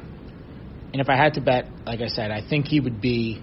And 0.94 1.02
if 1.02 1.10
I 1.10 1.16
had 1.16 1.34
to 1.36 1.42
bet, 1.42 1.66
like 1.88 2.02
I 2.02 2.08
said, 2.08 2.30
I 2.30 2.42
think 2.48 2.68
he 2.68 2.80
would 2.80 3.02
be. 3.02 3.42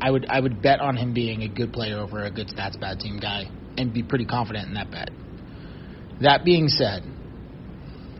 I 0.00 0.10
would 0.10 0.26
I 0.28 0.40
would 0.40 0.60
bet 0.62 0.80
on 0.80 0.96
him 0.96 1.14
being 1.14 1.42
a 1.42 1.48
good 1.48 1.72
player 1.72 1.98
over 1.98 2.22
a 2.24 2.30
good 2.30 2.48
stats 2.48 2.78
bad 2.78 3.00
team 3.00 3.18
guy, 3.18 3.48
and 3.76 3.92
be 3.92 4.02
pretty 4.02 4.24
confident 4.26 4.68
in 4.68 4.74
that 4.74 4.90
bet. 4.90 5.10
That 6.20 6.44
being 6.44 6.68
said, 6.68 7.02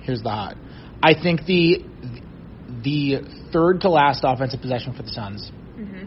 here's 0.02 0.22
the 0.22 0.30
hot. 0.30 0.56
I 1.02 1.14
think 1.20 1.44
the 1.46 1.84
the 2.82 3.20
third 3.52 3.82
to 3.82 3.90
last 3.90 4.20
offensive 4.24 4.60
possession 4.60 4.92
for 4.94 5.02
the 5.02 5.10
Suns, 5.10 5.50
Mhm. 5.78 6.06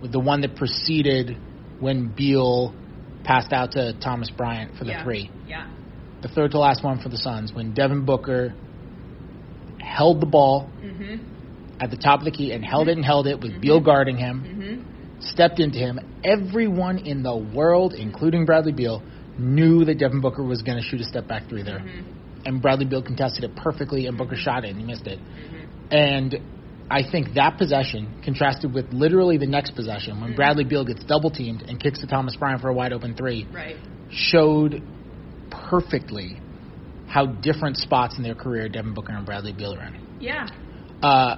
with 0.00 0.12
the 0.12 0.20
one 0.20 0.42
that 0.42 0.56
preceded 0.56 1.36
when 1.80 2.08
Beal 2.08 2.74
passed 3.24 3.52
out 3.52 3.72
to 3.72 3.92
Thomas 3.94 4.30
Bryant 4.30 4.76
for 4.76 4.84
the 4.84 4.90
yeah. 4.92 5.02
three, 5.04 5.30
Yeah. 5.48 5.66
the 6.22 6.28
third 6.28 6.52
to 6.52 6.58
last 6.58 6.82
one 6.82 6.98
for 6.98 7.08
the 7.08 7.16
Suns, 7.18 7.52
when 7.52 7.72
Devin 7.72 8.04
Booker 8.04 8.54
held 9.80 10.20
the 10.20 10.26
ball 10.26 10.68
Mhm. 10.82 11.20
at 11.80 11.90
the 11.90 11.96
top 11.96 12.20
of 12.20 12.24
the 12.24 12.30
key 12.30 12.52
and 12.52 12.64
held 12.64 12.88
it 12.88 12.96
and 12.96 13.04
held 13.04 13.26
it 13.26 13.40
with 13.40 13.60
Beal 13.60 13.80
guarding 13.80 14.16
him, 14.16 14.42
Mhm. 14.44 14.82
Stepped 15.20 15.60
into 15.60 15.78
him. 15.78 15.98
Everyone 16.24 16.98
in 16.98 17.22
the 17.22 17.36
world, 17.36 17.94
including 17.94 18.44
Bradley 18.44 18.72
Beal, 18.72 19.02
knew 19.38 19.84
that 19.84 19.98
Devin 19.98 20.20
Booker 20.20 20.42
was 20.42 20.62
going 20.62 20.78
to 20.78 20.84
shoot 20.84 21.00
a 21.00 21.04
step 21.04 21.28
back 21.28 21.48
three 21.48 21.62
there. 21.62 21.78
Mhm. 21.78 22.02
And 22.46 22.62
Bradley 22.62 22.84
Beal 22.86 23.02
contested 23.02 23.44
it 23.44 23.54
perfectly, 23.56 24.06
and 24.06 24.16
Booker 24.16 24.36
shot 24.36 24.64
it 24.64 24.70
and 24.70 24.80
he 24.80 24.84
missed 24.84 25.06
it. 25.06 25.18
Mhm. 25.18 25.92
And 25.92 26.40
I 26.90 27.02
think 27.02 27.34
that 27.34 27.58
possession 27.58 28.08
contrasted 28.22 28.72
with 28.72 28.92
literally 28.92 29.36
the 29.36 29.46
next 29.46 29.72
possession 29.72 30.20
when 30.20 30.32
Mhm. 30.32 30.36
Bradley 30.36 30.64
Beal 30.64 30.84
gets 30.84 31.04
double 31.04 31.30
teamed 31.30 31.62
and 31.68 31.78
kicks 31.78 31.98
to 32.00 32.06
Thomas 32.06 32.34
Bryant 32.36 32.60
for 32.60 32.68
a 32.68 32.74
wide 32.74 32.92
open 32.92 33.14
three 33.14 33.46
Right. 33.52 33.76
showed 34.10 34.82
perfectly 35.50 36.36
how 37.06 37.26
different 37.26 37.76
spots 37.76 38.16
in 38.16 38.22
their 38.22 38.34
career 38.34 38.68
Devin 38.68 38.92
Booker 38.94 39.12
and 39.12 39.24
Bradley 39.24 39.52
Beal 39.52 39.74
are 39.74 39.82
in. 39.82 39.94
Yeah. 40.20 40.46
Uh, 41.02 41.36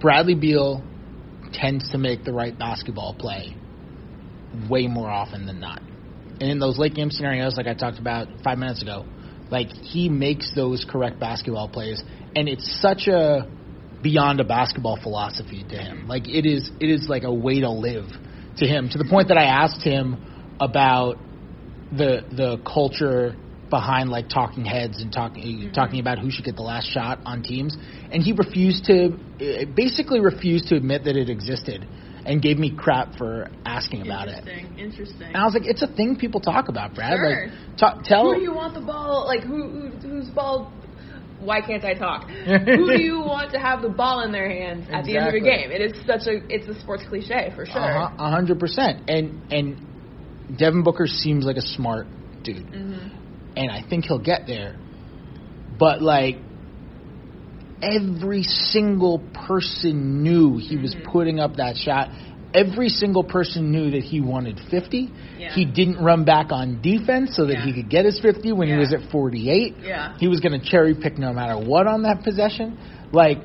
Bradley 0.00 0.34
Beal 0.34 0.82
tends 1.52 1.90
to 1.90 1.98
make 1.98 2.24
the 2.24 2.32
right 2.32 2.56
basketball 2.58 3.14
play 3.14 3.54
way 4.68 4.86
more 4.86 5.08
often 5.08 5.46
than 5.46 5.60
not. 5.60 5.80
And 6.40 6.50
in 6.50 6.58
those 6.58 6.78
late 6.78 6.94
game 6.94 7.10
scenarios, 7.10 7.56
like 7.56 7.66
I 7.66 7.74
talked 7.74 7.98
about 7.98 8.28
five 8.44 8.58
minutes 8.58 8.82
ago, 8.82 9.04
like 9.50 9.68
he 9.68 10.08
makes 10.08 10.54
those 10.54 10.86
correct 10.88 11.18
basketball 11.18 11.68
plays, 11.68 12.02
and 12.36 12.48
it's 12.48 12.80
such 12.80 13.08
a 13.08 13.50
beyond 14.02 14.40
a 14.40 14.44
basketball 14.44 14.98
philosophy 15.02 15.64
to 15.68 15.76
him. 15.76 16.06
Like 16.06 16.28
it 16.28 16.46
is, 16.46 16.70
it 16.80 16.90
is 16.90 17.08
like 17.08 17.24
a 17.24 17.32
way 17.32 17.60
to 17.60 17.70
live 17.70 18.06
to 18.58 18.66
him. 18.66 18.88
To 18.90 18.98
the 18.98 19.06
point 19.08 19.28
that 19.28 19.38
I 19.38 19.44
asked 19.44 19.82
him 19.82 20.56
about 20.60 21.16
the 21.90 22.22
the 22.30 22.58
culture 22.64 23.34
behind 23.70 24.10
like 24.10 24.28
talking 24.28 24.64
heads 24.64 25.00
and 25.00 25.12
talking 25.12 25.42
Mm-hmm. 25.44 25.72
talking 25.72 26.00
about 26.00 26.18
who 26.18 26.30
should 26.30 26.44
get 26.44 26.56
the 26.56 26.62
last 26.62 26.86
shot 26.90 27.20
on 27.24 27.42
teams, 27.42 27.76
and 28.10 28.22
he 28.22 28.32
refused 28.32 28.84
to, 28.86 29.06
uh, 29.40 29.64
basically 29.74 30.20
refused 30.20 30.68
to 30.68 30.76
admit 30.76 31.04
that 31.04 31.16
it 31.16 31.28
existed, 31.28 31.86
and 32.26 32.42
gave 32.42 32.58
me 32.58 32.74
crap 32.76 33.16
for 33.16 33.48
asking 33.64 34.02
about 34.02 34.28
it. 34.28 34.38
Interesting. 34.46 34.78
Interesting. 34.78 35.26
And 35.28 35.36
I 35.36 35.44
was 35.44 35.54
like, 35.54 35.66
it's 35.66 35.82
a 35.82 35.86
thing 35.86 36.16
people 36.16 36.40
talk 36.40 36.68
about, 36.68 36.94
Brad. 36.94 37.12
Sure. 37.18 37.46
Like, 37.46 37.50
ta- 37.78 38.00
tell. 38.04 38.24
who 38.32 38.34
do 38.36 38.42
you 38.42 38.54
want 38.54 38.74
the 38.74 38.80
ball? 38.80 39.24
Like 39.26 39.42
who, 39.42 39.68
who 39.68 39.88
whose 40.08 40.28
ball? 40.28 40.72
Why 41.40 41.60
can't 41.60 41.84
I 41.84 41.94
talk? 41.94 42.28
who 42.44 42.96
do 42.96 43.00
you 43.00 43.20
want 43.20 43.52
to 43.52 43.58
have 43.60 43.80
the 43.80 43.88
ball 43.88 44.22
in 44.22 44.32
their 44.32 44.50
hands 44.50 44.86
at 44.90 45.04
the 45.04 45.16
end 45.16 45.28
of 45.28 45.32
the 45.32 45.38
Exactly. 45.38 45.68
game? 45.68 45.70
It 45.70 45.80
is 45.80 46.06
such 46.06 46.26
a 46.26 46.42
it's 46.52 46.66
a 46.68 46.78
sports 46.80 47.04
cliche 47.08 47.52
for 47.54 47.64
sure. 47.64 47.80
Uh-huh, 47.80 48.14
A 48.18 48.30
hundred 48.30 48.58
percent. 48.58 49.08
And 49.08 49.40
and 49.52 49.76
Devin 50.58 50.82
Booker 50.82 51.06
seems 51.06 51.44
like 51.44 51.56
a 51.56 51.62
smart 51.62 52.06
dude, 52.42 52.66
hmm 52.68 53.08
and 53.58 53.70
I 53.70 53.82
think 53.82 54.04
he'll 54.04 54.18
get 54.20 54.46
there. 54.46 54.76
But 55.78 56.00
like 56.00 56.38
every 57.82 58.44
single 58.44 59.18
person 59.18 60.22
knew 60.22 60.56
he 60.58 60.76
was 60.76 60.94
Mhm. 60.94 61.04
putting 61.04 61.40
up 61.40 61.56
that 61.56 61.76
shot. 61.76 62.10
Every 62.54 62.88
single 62.88 63.22
person 63.24 63.70
knew 63.70 63.90
that 63.90 64.02
he 64.02 64.20
wanted 64.20 64.58
50. 64.58 65.10
Yeah. 65.38 65.52
He 65.52 65.64
didn't 65.64 65.98
run 65.98 66.24
back 66.24 66.50
on 66.50 66.80
defense 66.80 67.36
so 67.36 67.44
that 67.46 67.54
Yeah. 67.54 67.64
he 67.66 67.72
could 67.72 67.88
get 67.88 68.04
his 68.04 68.18
50 68.20 68.52
when 68.52 68.68
Yeah. 68.68 68.74
he 68.74 68.80
was 68.80 68.92
at 68.92 69.02
48. 69.10 69.76
Yeah. 69.84 70.12
He 70.18 70.28
was 70.28 70.40
going 70.40 70.58
to 70.58 70.66
cherry 70.66 70.94
pick 70.94 71.18
no 71.18 71.32
matter 71.32 71.56
what 71.58 71.86
on 71.86 72.02
that 72.02 72.24
possession. 72.24 72.78
Like 73.12 73.42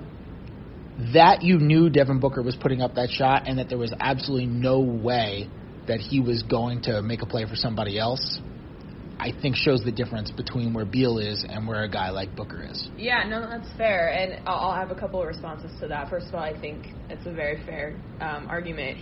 that, 1.13 1.43
you 1.43 1.59
knew 1.59 1.89
Devin 1.89 2.19
Booker 2.19 2.41
was 2.41 2.55
putting 2.55 2.81
up 2.81 2.95
that 2.95 3.09
shot, 3.09 3.43
and 3.47 3.59
that 3.59 3.67
there 3.67 3.77
was 3.77 3.93
absolutely 3.99 4.47
no 4.47 4.79
way 4.79 5.47
that 5.87 5.99
he 5.99 6.19
was 6.19 6.43
going 6.43 6.81
to 6.81 7.01
make 7.01 7.21
a 7.21 7.25
play 7.25 7.45
for 7.45 7.55
somebody 7.55 7.99
else. 7.99 8.39
I 9.23 9.31
think 9.41 9.55
shows 9.55 9.81
the 9.85 9.91
difference 9.91 10.31
between 10.31 10.73
where 10.73 10.83
Beal 10.83 11.17
is 11.17 11.45
and 11.47 11.65
where 11.65 11.83
a 11.83 11.89
guy 11.89 12.09
like 12.09 12.35
Booker 12.35 12.67
is. 12.69 12.89
Yeah, 12.97 13.23
no, 13.25 13.39
that's 13.39 13.69
fair, 13.77 14.09
and 14.09 14.41
I'll, 14.45 14.71
I'll 14.71 14.75
have 14.75 14.91
a 14.91 14.99
couple 14.99 15.21
of 15.21 15.27
responses 15.27 15.71
to 15.79 15.87
that. 15.87 16.09
First 16.09 16.27
of 16.27 16.35
all, 16.35 16.41
I 16.41 16.59
think 16.59 16.87
it's 17.09 17.25
a 17.25 17.31
very 17.31 17.63
fair 17.65 17.95
um, 18.19 18.47
argument. 18.49 18.97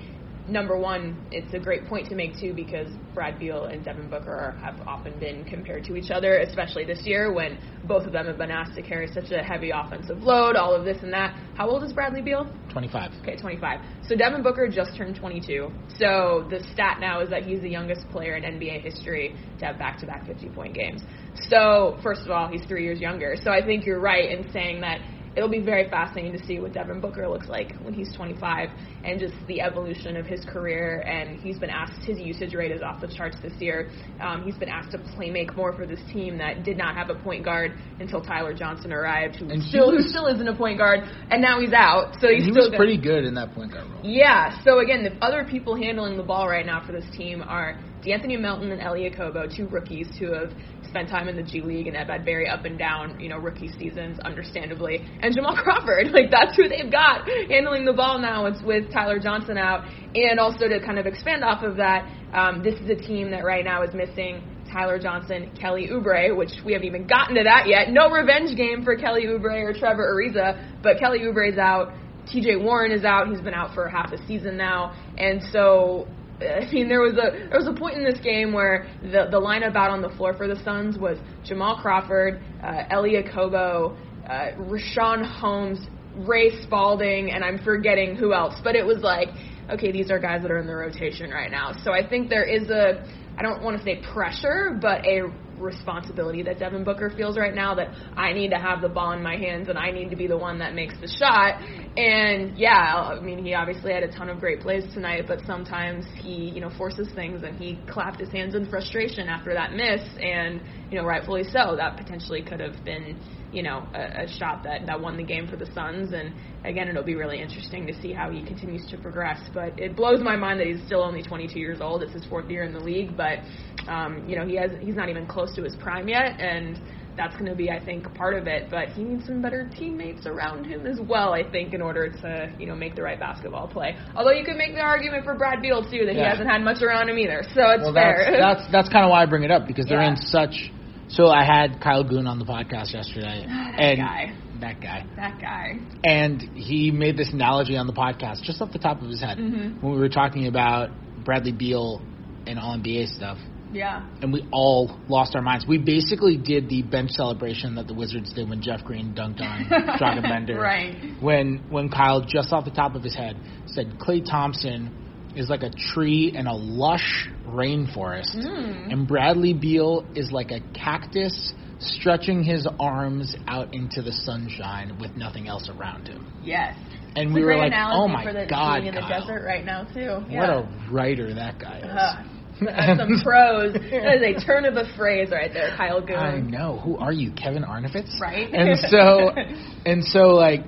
Number 0.52 0.78
one, 0.78 1.16
it's 1.32 1.54
a 1.54 1.60
great 1.60 1.88
point 1.88 2.10
to 2.10 2.16
make 2.16 2.38
too 2.38 2.54
because 2.54 2.90
Brad 3.14 3.40
Beal 3.40 3.68
and 3.68 3.86
Devin 3.86 4.10
Booker 4.10 4.58
have 4.62 4.86
often 4.86 5.18
been 5.18 5.46
compared 5.46 5.86
to 5.86 5.96
each 5.96 6.12
other, 6.12 6.40
especially 6.40 6.84
this 6.84 7.04
year 7.06 7.32
when 7.32 7.58
both 7.86 8.06
of 8.06 8.12
them 8.12 8.26
have 8.26 8.38
been 8.38 8.52
asked 8.52 8.76
to 8.76 8.82
carry 8.82 9.08
such 9.08 9.32
a 9.32 9.42
heavy 9.42 9.72
offensive 9.74 10.24
load, 10.24 10.58
all 10.58 10.76
of 10.76 10.84
this 10.84 10.98
and 11.04 11.14
that. 11.14 11.40
How 11.56 11.70
old 11.70 11.86
is 11.86 11.94
Bradley 11.94 12.22
Beal? 12.22 12.54
25. 12.70 13.14
Okay, 13.22 13.38
25. 13.38 13.80
So 14.10 14.18
Devin 14.18 14.44
Booker 14.44 14.68
just 14.68 14.98
turned 14.98 15.16
22. 15.16 15.72
So 15.98 16.46
the 16.50 16.62
stat 16.74 16.98
now 17.00 17.22
is 17.22 17.30
that 17.30 17.44
he's 17.44 17.62
the 17.62 17.70
youngest 17.70 18.10
player 18.10 18.36
in 18.36 18.44
NBA 18.44 18.82
history 18.82 19.34
to 19.60 19.66
have 19.66 19.80
back-to-back 19.80 20.28
50-point 20.28 20.76
games. 20.76 21.02
So 21.50 21.98
first 22.04 22.24
of 22.24 22.32
all, 22.32 22.50
he's 22.50 22.66
three 22.68 22.84
years 22.84 23.00
younger. 23.00 23.38
So 23.42 23.52
I 23.52 23.66
think 23.66 23.86
you're 23.86 24.02
right 24.02 24.30
in 24.30 24.52
saying 24.52 24.82
that 24.82 25.00
it'll 25.36 25.50
be 25.50 25.62
very 25.62 25.90
fascinating 25.90 26.38
to 26.38 26.46
see 26.46 26.60
what 26.60 26.74
Devin 26.74 27.00
Booker 27.00 27.28
looks 27.28 27.48
like 27.48 27.74
when 27.82 27.94
he's 27.94 28.14
25 28.16 28.70
and 29.04 29.20
just 29.20 29.34
the 29.48 29.62
evolution 29.62 30.18
of 30.18 30.26
his 30.26 30.44
career. 30.46 31.02
And 31.02 31.40
he's 31.40 31.58
been 31.58 31.70
asked 31.70 32.04
his 32.06 32.20
usage 32.20 32.54
rate 32.54 32.72
is 32.72 32.82
off 32.82 33.02
the 33.02 33.08
charts 33.08 33.38
this 33.42 33.54
year. 33.60 33.90
Um, 34.20 34.44
he's 34.44 34.56
been 34.56 34.70
asked 34.70 34.92
to 34.92 34.98
play 35.16 35.30
make 35.30 35.56
more 35.56 35.74
for 35.74 35.86
this 35.86 36.00
team 36.12 36.38
that 36.38 36.64
did 36.64 36.78
not 36.78 36.96
have 36.96 37.10
a 37.10 37.16
point 37.16 37.46
guard 37.46 37.74
until 38.00 38.22
Tyler 38.22 38.54
Johnson 38.54 38.92
arrived, 38.92 39.38
who 39.38 39.50
And 39.50 39.64
still 39.64 39.92
who 39.92 40.02
still 40.02 40.28
isn't 40.28 40.48
a 40.48 40.56
point 40.56 40.78
guard, 40.78 41.02
and 41.30 41.42
now 41.42 41.60
he's 41.60 41.74
out. 41.74 42.16
So 42.20 42.28
he's 42.28 42.46
he 42.46 42.52
still 42.52 42.70
was 42.70 42.76
pretty 42.76 42.98
good 42.98 43.24
in 43.24 43.36
that 43.36 43.54
point 43.54 43.72
guard 43.72 43.90
role. 43.90 44.02
yeah. 44.04 44.62
So 44.64 44.80
again, 44.80 45.04
the 45.04 45.24
other 45.26 45.46
people 45.46 45.76
handling 45.76 46.18
the 46.18 46.24
ball 46.24 46.48
right 46.48 46.66
now 46.66 46.86
for 46.86 46.92
this 46.92 47.06
team 47.16 47.42
are 47.42 47.80
De'Anthony 48.04 48.40
Melton 48.40 48.72
and 48.72 48.82
Elie 48.82 49.10
Okobo, 49.10 49.54
two 49.56 49.68
rookies 49.68 50.08
who 50.20 50.34
have 50.34 50.52
spent 50.90 51.10
time 51.10 51.28
in 51.30 51.36
the 51.36 51.44
G 51.44 51.62
League 51.62 51.88
and 51.88 51.96
have 51.96 52.08
had 52.08 52.26
very 52.26 52.50
up 52.50 52.66
and 52.66 52.78
down, 52.78 53.20
you 53.20 53.30
know, 53.30 53.38
rookie 53.38 53.72
seasons, 53.80 54.20
understandably. 54.20 55.08
And 55.22 55.34
Jamal 55.34 55.56
Crawford, 55.64 56.12
like 56.12 56.32
that's 56.32 56.56
who 56.56 56.68
they've 56.68 56.92
got 56.92 57.28
handling 57.50 57.86
the 57.86 57.94
ball 57.94 58.20
now. 58.20 58.46
It's 58.46 58.62
with 58.62 58.92
Tyler 58.92 59.20
Johnson 59.20 59.58
out, 59.58 59.86
and 60.16 60.40
also 60.40 60.68
to 60.68 60.80
kind 60.86 61.00
of 61.00 61.06
expand 61.06 61.44
off 61.44 61.64
of 61.64 61.78
that, 61.78 62.10
um, 62.34 62.64
this 62.64 62.76
is 62.80 62.90
a 62.90 62.96
team 62.96 63.32
that 63.32 63.44
right 63.44 63.64
now 63.64 63.84
is 63.84 63.94
missing 63.94 64.44
Tyler 64.72 65.00
Johnson, 65.00 65.52
Kelly 65.60 65.88
Oubre, 65.92 66.36
which 66.36 66.52
we 66.66 66.74
haven't 66.74 66.88
even 66.88 67.06
gotten 67.06 67.36
to 67.36 67.44
that 67.44 67.68
yet. 67.68 67.90
No 67.90 68.10
revenge 68.10 68.56
game 68.56 68.84
for 68.84 68.96
Kelly 68.96 69.26
Oubre 69.26 69.64
or 69.64 69.74
Trevor 69.74 70.14
Ariza, 70.14 70.82
but 70.82 70.98
Kelly 70.98 71.20
Oubre's 71.20 71.58
out. 71.58 71.94
TJ 72.28 72.64
Warren 72.64 72.92
is 72.92 73.04
out. 73.04 73.28
He's 73.28 73.42
been 73.42 73.54
out 73.54 73.74
for 73.74 73.90
half 73.90 74.14
a 74.14 74.26
season 74.28 74.56
now, 74.56 74.96
and 75.18 75.42
so 75.52 76.08
I 76.42 76.70
mean 76.72 76.88
there 76.88 77.02
was 77.02 77.14
a 77.14 77.50
there 77.50 77.60
was 77.60 77.68
a 77.68 77.74
point 77.74 77.98
in 77.98 78.04
this 78.04 78.20
game 78.20 78.54
where 78.54 78.88
the 79.02 79.28
the 79.30 79.40
lineup 79.40 79.76
out 79.76 79.92
on 79.92 80.02
the 80.02 80.10
floor 80.10 80.34
for 80.34 80.48
the 80.48 80.62
Suns 80.64 80.98
was 80.98 81.18
Jamal 81.44 81.80
Crawford, 81.82 82.42
uh, 82.64 82.84
Elie 82.90 83.22
Okobo, 83.22 83.98
uh, 84.28 84.52
Richaun 84.58 85.26
Holmes, 85.26 85.80
Ray 86.16 86.62
Spalding, 86.64 87.32
and 87.32 87.44
I'm 87.44 87.60
forgetting 87.60 88.16
who 88.16 88.34
else, 88.34 88.56
but 88.64 88.76
it 88.76 88.86
was 88.86 89.02
like 89.02 89.30
okay, 89.70 89.92
these 89.92 90.12
are 90.12 90.20
guys 90.20 90.42
that 90.42 90.52
are 90.52 90.60
in 90.60 90.68
the 90.68 90.76
rotation 90.76 91.30
right 91.32 91.50
now. 91.50 91.74
So 91.84 91.94
I 91.94 92.08
think 92.08 92.30
there 92.30 92.44
is 92.44 92.70
a 92.70 93.06
I 93.38 93.42
don't 93.42 93.64
want 93.64 93.78
to 93.78 93.84
say 93.84 94.02
pressure, 94.14 94.78
but 94.80 95.06
a 95.06 95.22
responsibility 95.62 96.44
that 96.44 96.60
Devin 96.60 96.84
Booker 96.84 97.12
feels 97.16 97.38
right 97.38 97.54
now 97.54 97.76
that 97.76 97.90
I 98.18 98.34
need 98.34 98.50
to 98.50 98.58
have 98.58 98.82
the 98.82 98.90
ball 98.90 99.12
in 99.12 99.24
my 99.24 99.38
hands 99.38 99.70
and 99.70 99.78
I 99.78 99.92
need 99.92 100.10
to 100.10 100.16
be 100.16 100.28
the 100.28 100.38
one 100.38 100.60
that 100.60 100.74
makes 100.74 100.96
the 101.00 101.08
shot. 101.08 101.62
And 101.98 102.58
yeah, 102.58 103.16
I 103.18 103.20
mean, 103.20 103.44
he 103.44 103.54
obviously 103.54 103.94
had 103.94 104.04
a 104.04 104.12
ton 104.12 104.30
of 104.30 104.40
great 104.40 104.62
plays 104.62 104.84
tonight, 104.94 105.26
but 105.28 105.40
sometimes 105.46 106.06
he, 106.16 106.50
you 106.50 106.62
know, 106.62 106.72
forces 106.78 107.08
things 107.16 107.44
and 107.44 107.58
he 107.58 107.80
clapped 107.90 108.20
his 108.20 108.30
hands 108.30 108.56
in 108.56 108.70
frustration 108.70 109.28
after 109.28 109.54
that 109.54 109.74
miss, 109.74 110.02
and 110.20 110.62
you 110.90 110.98
know, 110.98 111.06
rightfully 111.06 111.44
so. 111.44 111.76
That 111.76 111.98
potentially 111.98 112.42
could 112.42 112.60
have 112.60 112.84
been, 112.84 113.20
you 113.52 113.64
know, 113.64 113.88
a, 113.94 114.24
a 114.24 114.28
shot 114.38 114.64
that 114.64 114.86
that 114.86 115.00
won 115.00 115.18
the 115.18 115.24
game 115.24 115.48
for 115.48 115.56
the 115.56 115.68
Suns. 115.74 116.14
And 116.14 116.34
again, 116.66 116.88
it'll 116.88 117.04
be 117.04 117.16
really 117.16 117.42
interesting 117.42 117.88
to 117.88 118.02
see 118.02 118.12
how 118.12 118.30
he 118.30 118.44
continues 118.46 118.86
to 118.92 118.98
progress. 118.98 119.40
But 119.54 119.80
it 119.80 119.96
blows 119.96 120.22
my 120.22 120.36
mind 120.36 120.60
that 120.60 120.68
he's 120.68 120.84
still 120.86 121.02
only 121.02 121.24
22 121.24 121.60
years 121.60 121.80
old. 121.82 122.04
It's 122.04 122.14
his 122.14 122.26
fourth 122.26 122.50
year 122.50 122.64
in 122.64 122.74
the 122.74 122.80
league, 122.80 123.16
but 123.16 123.40
um, 123.88 124.28
you 124.28 124.36
know, 124.36 124.46
he 124.46 124.56
has 124.56 124.72
he's 124.80 124.96
not 124.96 125.10
even 125.10 125.26
close 125.28 125.54
to 125.56 125.64
his 125.64 125.76
prime 125.76 126.08
yet, 126.08 126.40
and 126.40 126.80
that's 127.18 127.34
going 127.34 127.46
to 127.48 127.56
be, 127.56 127.70
I 127.70 127.84
think, 127.84 128.14
part 128.16 128.36
of 128.36 128.48
it. 128.48 128.70
But 128.72 128.90
he 128.90 129.04
needs 129.04 129.26
some 129.26 129.42
better 129.42 129.70
teammates 129.78 130.26
around 130.26 130.66
him 130.66 130.86
as 130.88 131.00
well, 131.00 131.34
I 131.34 131.44
think, 131.50 131.74
in 131.74 131.82
order 131.82 132.10
to, 132.10 132.54
you 132.58 132.66
know, 132.68 132.76
make 132.76 132.96
the 132.96 133.02
right 133.02 133.20
basketball 133.20 133.68
play. 133.68 133.98
Although 134.16 134.32
you 134.32 134.46
could 134.46 134.56
make 134.56 134.74
the 134.74 134.82
argument 134.82 135.26
for 135.26 135.36
Brad 135.36 135.62
Beal 135.62 135.84
too 135.84 136.06
that 136.06 136.14
he 136.16 136.22
hasn't 136.22 136.50
had 136.50 136.62
much 136.62 136.82
around 136.82 137.10
him 137.10 137.18
either, 137.20 137.44
so 137.54 137.70
it's 137.72 137.84
well, 137.84 137.94
fair. 137.94 138.28
that's 138.40 138.62
that's, 138.62 138.72
that's 138.72 138.90
kind 138.90 139.04
of 139.06 139.10
why 139.12 139.24
I 139.24 139.26
bring 139.26 139.44
it 139.44 139.52
up 139.52 139.68
because 139.68 139.86
they're 139.88 140.02
Yeah. 140.02 140.12
in 140.12 140.16
such. 140.16 140.72
So 141.10 141.28
I 141.28 141.44
had 141.44 141.82
Kyle 141.82 142.06
Goon 142.06 142.26
on 142.28 142.40
the 142.40 142.46
podcast 142.46 142.94
yesterday, 142.94 143.44
That 143.48 143.76
and 143.80 143.98
guy. 144.00 144.34
that 144.62 144.80
guy, 144.80 145.06
that 145.18 145.42
guy. 145.42 145.80
and 146.06 146.42
he 146.56 146.92
made 146.92 147.18
this 147.18 147.34
analogy 147.34 147.76
on 147.76 147.86
the 147.88 147.94
podcast 147.94 148.44
just 148.44 148.62
off 148.62 148.72
the 148.72 148.80
top 148.80 149.02
of 149.02 149.10
his 149.10 149.20
head 149.20 149.38
Mhm. 149.38 149.82
when 149.84 149.94
we 149.94 150.00
were 150.00 150.08
talking 150.08 150.48
about 150.48 150.90
Bradley 151.26 151.52
Beal 151.52 152.02
and 152.48 152.58
All 152.58 152.74
NBA 152.78 153.08
stuff. 153.08 153.38
Yeah. 153.74 154.06
and 154.22 154.32
we 154.34 154.48
all 154.52 155.00
lost 155.08 155.36
our 155.36 155.42
minds. 155.42 155.66
We 155.68 155.78
basically 155.78 156.38
did 156.38 156.70
the 156.70 156.82
bench 156.82 157.12
celebration 157.12 157.76
that 157.76 157.88
the 157.88 157.94
Wizards 157.94 158.34
did 158.34 158.50
when 158.50 158.62
Jeff 158.62 158.84
Green 158.84 159.14
dunked 159.14 159.42
on 159.42 159.66
Dragan 160.00 160.24
Bender. 160.24 160.60
Right. 160.60 160.96
When 161.22 161.64
when 161.70 161.90
Kyle 161.90 162.22
just 162.22 162.52
off 162.54 162.66
the 162.66 162.72
top 162.72 162.96
of 162.96 163.04
his 163.04 163.16
head 163.16 163.38
said 163.68 163.98
Klay 164.00 164.24
Thompson 164.30 164.98
is 165.36 165.50
like 165.50 165.64
a 165.64 165.70
tree 165.94 166.34
in 166.36 166.46
a 166.48 166.54
lush 166.56 167.28
rainforest, 167.48 168.36
Mm. 168.36 168.92
and 168.92 169.08
Bradley 169.08 169.54
Beal 169.54 170.06
is 170.16 170.32
like 170.32 170.52
a 170.52 170.60
cactus 170.74 171.54
stretching 171.80 172.44
his 172.44 172.68
arms 172.80 173.36
out 173.48 173.74
into 173.74 174.02
the 174.02 174.12
sunshine 174.12 174.98
with 175.00 175.16
nothing 175.16 175.48
else 175.48 175.70
around 175.70 176.08
him. 176.08 176.28
Yes. 176.44 176.76
And 177.16 177.30
It's 177.30 177.34
we 177.36 177.44
were 177.44 177.56
like, 177.58 177.74
"Oh 177.76 178.08
my 178.08 178.24
for 178.24 178.34
the 178.34 178.46
God, 178.46 178.82
being 178.82 178.88
in 178.90 178.96
the 178.96 179.02
Kyle. 179.02 179.22
desert 179.22 179.44
right 179.46 179.66
now 179.66 179.84
too. 179.86 180.24
What 180.36 180.50
a 180.50 180.68
writer 180.92 181.34
that 181.34 181.60
guy 181.60 181.78
is. 181.80 181.86
Uh, 181.86 182.24
that's 182.62 183.00
some 183.00 183.22
pros. 183.24 183.74
That 183.92 184.22
is 184.24 184.44
a 184.44 184.46
turn 184.46 184.66
of 184.66 184.76
a 184.76 184.86
phrase 184.96 185.30
right 185.32 185.52
there, 185.54 185.76
Kyle 185.78 186.02
Goon. 186.02 186.16
I 186.18 186.40
know. 186.40 186.78
Who 186.80 186.98
are 186.98 187.12
you, 187.12 187.32
Kevin 187.32 187.64
Arnovitz? 187.64 188.20
Right. 188.20 188.50
And 188.54 188.78
so, 188.78 189.32
and 189.86 190.04
so, 190.04 190.30
like, 190.36 190.62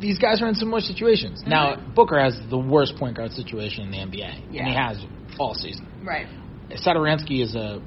these 0.00 0.18
guys 0.18 0.42
are 0.42 0.48
in 0.48 0.54
similar 0.54 0.80
situations. 0.80 1.42
Now, 1.46 1.76
Mhm. 1.76 1.94
Booker 1.94 2.18
has 2.18 2.38
the 2.50 2.58
worst 2.58 2.96
point 2.96 3.16
guard 3.16 3.32
situation 3.32 3.84
in 3.84 3.90
the 3.92 3.98
NBA, 3.98 4.58
and 4.58 4.66
he 4.68 4.74
has 4.74 4.98
all 5.38 5.54
season. 5.54 5.86
Right. 6.04 6.26
Satoransky 6.70 7.40
is 7.42 7.54
a, 7.54 7.80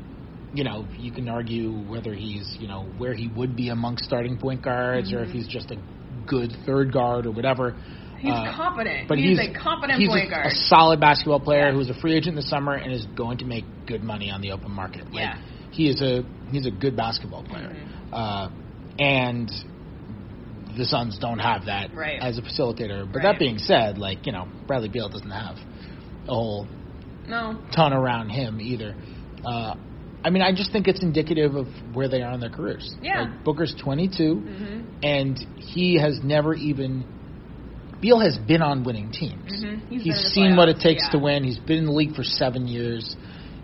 you 0.53 0.63
know, 0.63 0.85
you 0.97 1.11
can 1.11 1.27
argue 1.27 1.71
whether 1.71 2.13
he's, 2.13 2.55
you 2.59 2.67
know, 2.67 2.85
where 2.97 3.13
he 3.13 3.27
would 3.27 3.55
be 3.55 3.69
amongst 3.69 4.05
starting 4.05 4.37
point 4.37 4.61
guards, 4.61 5.11
or 5.11 5.23
if 5.23 5.29
Mhm. 5.29 5.33
he's 5.33 5.47
just 5.47 5.71
a 5.71 5.77
good 6.25 6.55
third 6.65 6.91
guard 6.93 7.25
or 7.25 7.31
whatever. 7.31 7.75
He's 8.19 8.31
Uh, 8.31 8.53
competent. 8.55 9.07
But 9.07 9.17
he's, 9.17 9.39
he's, 9.39 9.50
a 9.50 9.53
competent 9.53 10.00
he's 10.00 10.10
point 10.10 10.27
a, 10.27 10.29
guard. 10.29 10.45
a 10.48 10.50
solid 10.51 11.00
basketball 11.00 11.39
player 11.39 11.67
Yeah. 11.67 11.74
who's 11.74 11.89
a 11.89 11.93
free 11.95 12.13
agent 12.15 12.36
this 12.36 12.50
summer 12.50 12.74
and 12.74 12.91
is 12.91 13.05
going 13.15 13.38
to 13.39 13.45
make 13.45 13.65
good 13.86 14.03
money 14.03 14.31
on 14.31 14.41
the 14.41 14.51
open 14.51 14.72
market. 14.72 15.05
Like, 15.13 15.24
Yeah. 15.24 15.38
he 15.72 15.88
is 15.89 16.01
a 16.01 16.24
he's 16.51 16.65
a 16.65 16.72
good 16.72 16.95
basketball 16.95 17.43
player, 17.43 17.69
Mhm. 17.69 18.13
uh, 18.13 18.50
and 19.00 19.51
the 20.77 20.86
Suns 20.86 21.17
don't 21.17 21.39
have 21.39 21.65
that 21.65 21.93
Right. 21.95 22.19
as 22.19 22.38
a 22.38 22.41
facilitator. 22.41 23.05
But 23.12 23.17
Right. 23.17 23.24
that 23.24 23.39
being 23.39 23.57
said, 23.57 23.98
like 23.98 24.25
you 24.25 24.31
know, 24.31 24.48
Bradley 24.67 24.89
Beal 24.89 25.10
doesn't 25.10 25.29
have 25.29 25.57
a 26.27 26.34
whole 26.34 26.67
no. 27.27 27.57
ton 27.72 27.93
around 27.93 28.29
him 28.29 28.60
either. 28.62 28.95
Uh, 29.45 29.75
I 30.24 30.31
mean, 30.31 30.41
I 30.41 30.51
just 30.53 30.72
think 30.72 30.88
it's 30.88 31.01
indicative 31.03 31.55
of 31.55 31.67
where 31.93 32.07
they 32.07 32.24
are 32.24 32.34
in 32.34 32.39
their 32.39 32.50
careers. 32.50 32.95
Yeah. 33.03 33.22
Like 33.22 33.43
Booker's 33.43 33.75
22, 33.75 34.36
Mhm. 34.38 34.84
and 35.03 35.48
he 35.57 35.95
has 35.95 36.24
never 36.24 36.53
even. 36.55 37.03
Beal 38.01 38.19
has 38.19 38.37
been 38.37 38.61
on 38.61 38.83
winning 38.83 39.11
teams. 39.11 39.63
Mhm. 39.63 39.79
He's 39.89 40.03
He's, 40.03 40.03
been 40.03 40.11
in 40.17 40.23
the 40.23 40.29
seen 40.29 40.55
what 40.55 40.69
it 40.69 40.79
takes 40.79 41.03
yeah. 41.05 41.11
to 41.11 41.19
win. 41.19 41.43
He's 41.43 41.59
been 41.59 41.79
in 41.79 41.85
the 41.85 41.91
league 41.91 42.15
for 42.15 42.23
seven 42.23 42.67
years. 42.67 43.15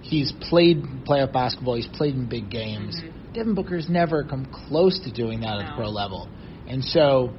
He's 0.01 0.31
played 0.31 0.83
playoff 1.05 1.31
basketball. 1.31 1.75
He's 1.75 1.88
played 1.88 2.15
in 2.15 2.25
big 2.25 2.50
games. 2.50 2.95
Mhm. 3.00 3.33
Devin 3.33 3.53
Booker's 3.53 3.88
never 3.89 4.23
come 4.23 4.45
close 4.45 5.00
to 5.00 5.11
doing 5.11 5.41
that 5.41 5.59
at 5.59 5.67
the 5.67 5.73
pro 5.75 5.89
level, 5.89 6.27
and 6.67 6.83
so, 6.83 7.31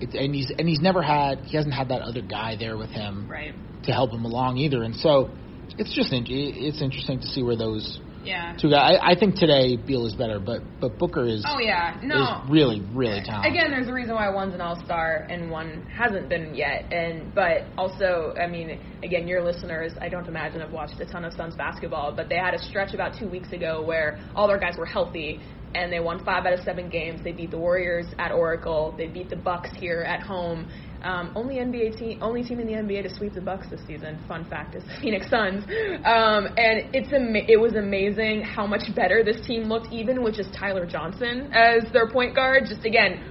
it, 0.00 0.14
and 0.14 0.34
he's 0.34 0.50
and 0.50 0.68
he's 0.68 0.80
never 0.80 1.00
had 1.00 1.38
he 1.46 1.56
hasn't 1.56 1.72
had 1.74 1.88
that 1.88 2.02
other 2.02 2.20
guy 2.20 2.56
there 2.56 2.76
with 2.76 2.90
him 2.90 3.26
Right. 3.30 3.54
to 3.84 3.92
help 3.92 4.10
him 4.12 4.24
along 4.26 4.58
either, 4.58 4.82
and 4.82 4.94
so 4.96 5.30
it's 5.78 5.92
just 5.94 6.12
it's 6.12 6.82
interesting 6.82 7.20
to 7.20 7.26
see 7.28 7.42
where 7.42 7.56
those 7.56 7.98
Yeah. 8.24 8.56
two 8.60 8.70
guys. 8.70 8.98
I, 9.00 9.12
I 9.12 9.14
think 9.18 9.36
today 9.36 9.76
Beal 9.76 10.06
is 10.06 10.14
better, 10.14 10.38
but 10.38 10.60
but 10.80 10.98
Booker 10.98 11.26
is 11.26 11.44
Oh 11.46 11.58
yeah. 11.58 11.98
No. 12.02 12.44
is 12.44 12.50
really 12.50 12.80
really 12.92 13.22
talented. 13.24 13.52
Again, 13.52 13.70
there's 13.70 13.88
a 13.88 13.92
reason 13.92 14.14
why 14.14 14.28
one's 14.30 14.54
an 14.54 14.60
all-star 14.60 15.26
and 15.30 15.50
one 15.50 15.86
hasn't 15.96 16.28
been 16.28 16.54
yet. 16.54 16.92
And 16.92 17.34
but 17.34 17.66
also, 17.76 18.34
I 18.40 18.46
mean, 18.46 18.78
again, 19.02 19.26
your 19.26 19.42
listeners, 19.42 19.92
I 20.00 20.08
don't 20.08 20.26
imagine 20.26 20.60
have 20.60 20.72
watched 20.72 21.00
a 21.00 21.06
ton 21.06 21.24
of 21.24 21.32
Suns 21.34 21.54
basketball, 21.56 22.12
but 22.12 22.28
they 22.28 22.36
had 22.36 22.54
a 22.54 22.58
stretch 22.58 22.94
about 22.94 23.18
two 23.18 23.28
weeks 23.28 23.52
ago 23.52 23.82
where 23.82 24.18
all 24.34 24.46
their 24.46 24.58
guys 24.58 24.76
were 24.76 24.86
healthy 24.86 25.40
and 25.74 25.92
they 25.92 26.00
won 26.00 26.24
five 26.24 26.46
out 26.46 26.52
of 26.52 26.60
seven 26.60 26.88
games. 26.88 27.20
They 27.22 27.32
beat 27.32 27.50
the 27.50 27.58
Warriors 27.58 28.06
at 28.18 28.32
Oracle. 28.32 28.94
They 28.96 29.06
beat 29.06 29.30
the 29.30 29.36
Bucks 29.36 29.70
here 29.76 30.02
at 30.02 30.22
home. 30.22 30.68
Um, 31.02 31.32
only 31.34 31.56
NBA 31.56 31.96
team, 31.96 32.18
only 32.20 32.42
team 32.42 32.60
in 32.60 32.66
the 32.66 32.74
NBA 32.74 33.04
to 33.04 33.14
sweep 33.14 33.32
the 33.32 33.40
Bucks 33.40 33.68
this 33.70 33.80
season. 33.86 34.20
Fun 34.28 34.44
fact 34.50 34.74
is 34.74 34.84
the 34.84 34.92
Phoenix 35.00 35.30
Suns, 35.30 35.64
um, 36.04 36.46
and 36.56 36.92
it's 36.92 37.12
ama- 37.12 37.46
it 37.48 37.58
was 37.58 37.74
amazing 37.74 38.42
how 38.42 38.66
much 38.66 38.82
better 38.94 39.24
this 39.24 39.40
team 39.46 39.64
looked, 39.64 39.92
even 39.92 40.22
with 40.22 40.34
just 40.34 40.52
Tyler 40.52 40.84
Johnson 40.84 41.50
as 41.54 41.90
their 41.92 42.10
point 42.10 42.34
guard. 42.34 42.64
Just 42.68 42.84
again, 42.84 43.22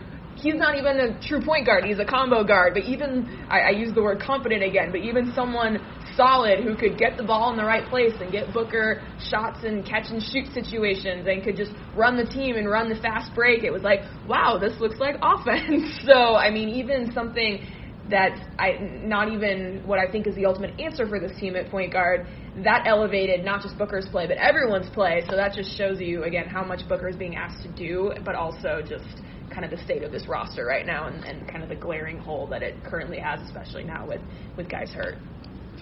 he's 0.41 0.55
not 0.55 0.77
even 0.77 0.99
a 0.99 1.21
true 1.21 1.41
point 1.41 1.65
guard; 1.65 1.83
he's 1.83 1.99
a 1.99 2.05
combo 2.05 2.43
guard. 2.43 2.73
But 2.73 2.83
even 2.83 3.45
I, 3.49 3.59
I 3.59 3.69
use 3.71 3.93
the 3.93 4.01
word 4.01 4.21
confident 4.21 4.63
again, 4.63 4.91
but 4.91 5.01
even 5.01 5.31
someone 5.35 5.79
solid 6.15 6.63
who 6.63 6.75
could 6.75 6.97
get 6.97 7.17
the 7.17 7.23
ball 7.23 7.51
in 7.51 7.57
the 7.57 7.63
right 7.63 7.87
place 7.89 8.13
and 8.19 8.31
get 8.31 8.53
Booker 8.53 9.01
shots 9.29 9.59
and 9.63 9.85
catch 9.85 10.09
and 10.09 10.21
shoot 10.21 10.47
situations 10.53 11.27
and 11.27 11.43
could 11.43 11.55
just 11.55 11.71
run 11.95 12.17
the 12.17 12.25
team 12.25 12.55
and 12.55 12.69
run 12.69 12.89
the 12.89 12.99
fast 13.01 13.33
break. 13.35 13.63
It 13.63 13.71
was 13.71 13.83
like, 13.83 14.01
wow, 14.27 14.57
this 14.59 14.79
looks 14.79 14.99
like 14.99 15.15
offense. 15.21 16.01
so 16.05 16.35
I 16.35 16.51
mean, 16.51 16.69
even 16.69 17.11
something 17.13 17.65
that 18.09 18.31
I 18.57 18.79
not 19.03 19.31
even 19.31 19.83
what 19.85 19.99
I 19.99 20.11
think 20.11 20.25
is 20.25 20.35
the 20.35 20.45
ultimate 20.45 20.79
answer 20.79 21.07
for 21.07 21.19
this 21.19 21.37
team 21.39 21.55
at 21.55 21.69
point 21.69 21.93
guard 21.93 22.27
that 22.63 22.87
elevated 22.87 23.45
not 23.45 23.61
just 23.61 23.77
Booker's 23.77 24.07
play 24.09 24.25
but 24.25 24.37
everyone's 24.37 24.89
play. 24.89 25.23
So 25.29 25.35
that 25.35 25.53
just 25.53 25.77
shows 25.77 25.99
you 25.99 26.23
again 26.23 26.47
how 26.47 26.63
much 26.63 26.87
Booker 26.87 27.07
is 27.07 27.15
being 27.15 27.35
asked 27.35 27.61
to 27.63 27.69
do, 27.69 28.11
but 28.25 28.35
also 28.35 28.81
just 28.81 29.21
kind 29.51 29.65
of 29.65 29.71
the 29.71 29.83
state 29.83 30.03
of 30.03 30.11
this 30.11 30.27
roster 30.27 30.65
right 30.65 30.85
now 30.85 31.07
and, 31.07 31.23
and 31.25 31.47
kind 31.49 31.63
of 31.63 31.69
the 31.69 31.75
glaring 31.75 32.17
hole 32.17 32.47
that 32.47 32.61
it 32.63 32.75
currently 32.83 33.19
has, 33.19 33.39
especially 33.41 33.83
now 33.83 34.07
with 34.07 34.21
with 34.57 34.69
guys 34.69 34.89
hurt. 34.91 35.15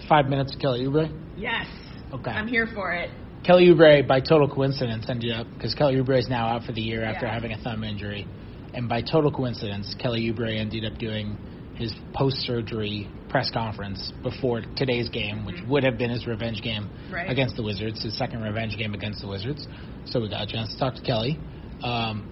Five 0.08 0.26
minutes, 0.26 0.56
Kelly 0.60 0.84
Oubre. 0.86 1.10
Yes. 1.36 1.66
Okay. 2.12 2.30
I'm 2.30 2.48
here 2.48 2.66
for 2.74 2.92
it. 2.92 3.10
Kelly 3.44 3.66
Oubre, 3.68 4.06
by 4.06 4.20
total 4.20 4.48
coincidence, 4.48 5.06
ended 5.08 5.32
up 5.32 5.46
because 5.54 5.74
Kelly 5.74 5.96
Oubre 5.96 6.18
is 6.18 6.28
now 6.28 6.48
out 6.48 6.64
for 6.64 6.72
the 6.72 6.80
year 6.80 7.04
after 7.04 7.26
Yeah. 7.26 7.34
having 7.34 7.52
a 7.52 7.58
thumb 7.58 7.84
injury, 7.84 8.26
and 8.74 8.88
by 8.88 9.02
total 9.02 9.30
coincidence, 9.30 9.94
Kelly 9.98 10.30
Oubre 10.32 10.56
ended 10.58 10.84
up 10.84 10.98
doing 10.98 11.36
his 11.74 11.94
post-surgery 12.12 13.08
press 13.28 13.50
conference 13.50 14.12
before 14.22 14.62
today's 14.76 15.08
game, 15.08 15.44
which 15.44 15.56
would 15.68 15.84
have 15.84 15.96
been 15.98 16.10
his 16.10 16.26
revenge 16.26 16.60
game 16.62 16.84
Mm-hmm. 16.88 17.14
Right. 17.14 17.30
against 17.30 17.56
the 17.56 17.62
Wizards, 17.62 18.02
his 18.02 18.16
second 18.18 18.42
revenge 18.42 18.76
game 18.76 18.94
against 18.94 19.20
the 19.20 19.28
Wizards. 19.28 19.66
So 20.06 20.20
we 20.20 20.28
got 20.28 20.42
a 20.42 20.46
chance 20.46 20.72
to 20.72 20.78
talk 20.78 20.94
to 20.94 21.02
Kelly. 21.02 21.38
Um, 21.82 22.28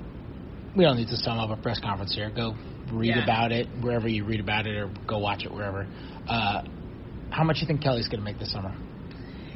we 0.76 0.84
don't 0.84 0.96
need 0.96 1.08
to 1.08 1.16
sum 1.16 1.38
up 1.38 1.50
a 1.56 1.60
press 1.60 1.80
conference 1.80 2.14
here. 2.14 2.30
Go 2.30 2.54
read 2.92 3.16
Yeah. 3.16 3.22
about 3.24 3.50
it 3.50 3.66
wherever 3.80 4.08
you 4.08 4.24
read 4.24 4.40
about 4.40 4.66
it, 4.66 4.76
or 4.76 4.90
go 5.06 5.18
watch 5.18 5.44
it 5.44 5.52
wherever. 5.52 5.86
Uh, 6.28 6.62
how 7.30 7.44
much 7.44 7.60
you 7.60 7.66
think 7.66 7.80
Kelly's 7.82 8.08
going 8.08 8.20
to 8.20 8.24
make 8.24 8.38
this 8.38 8.52
summer? 8.52 8.74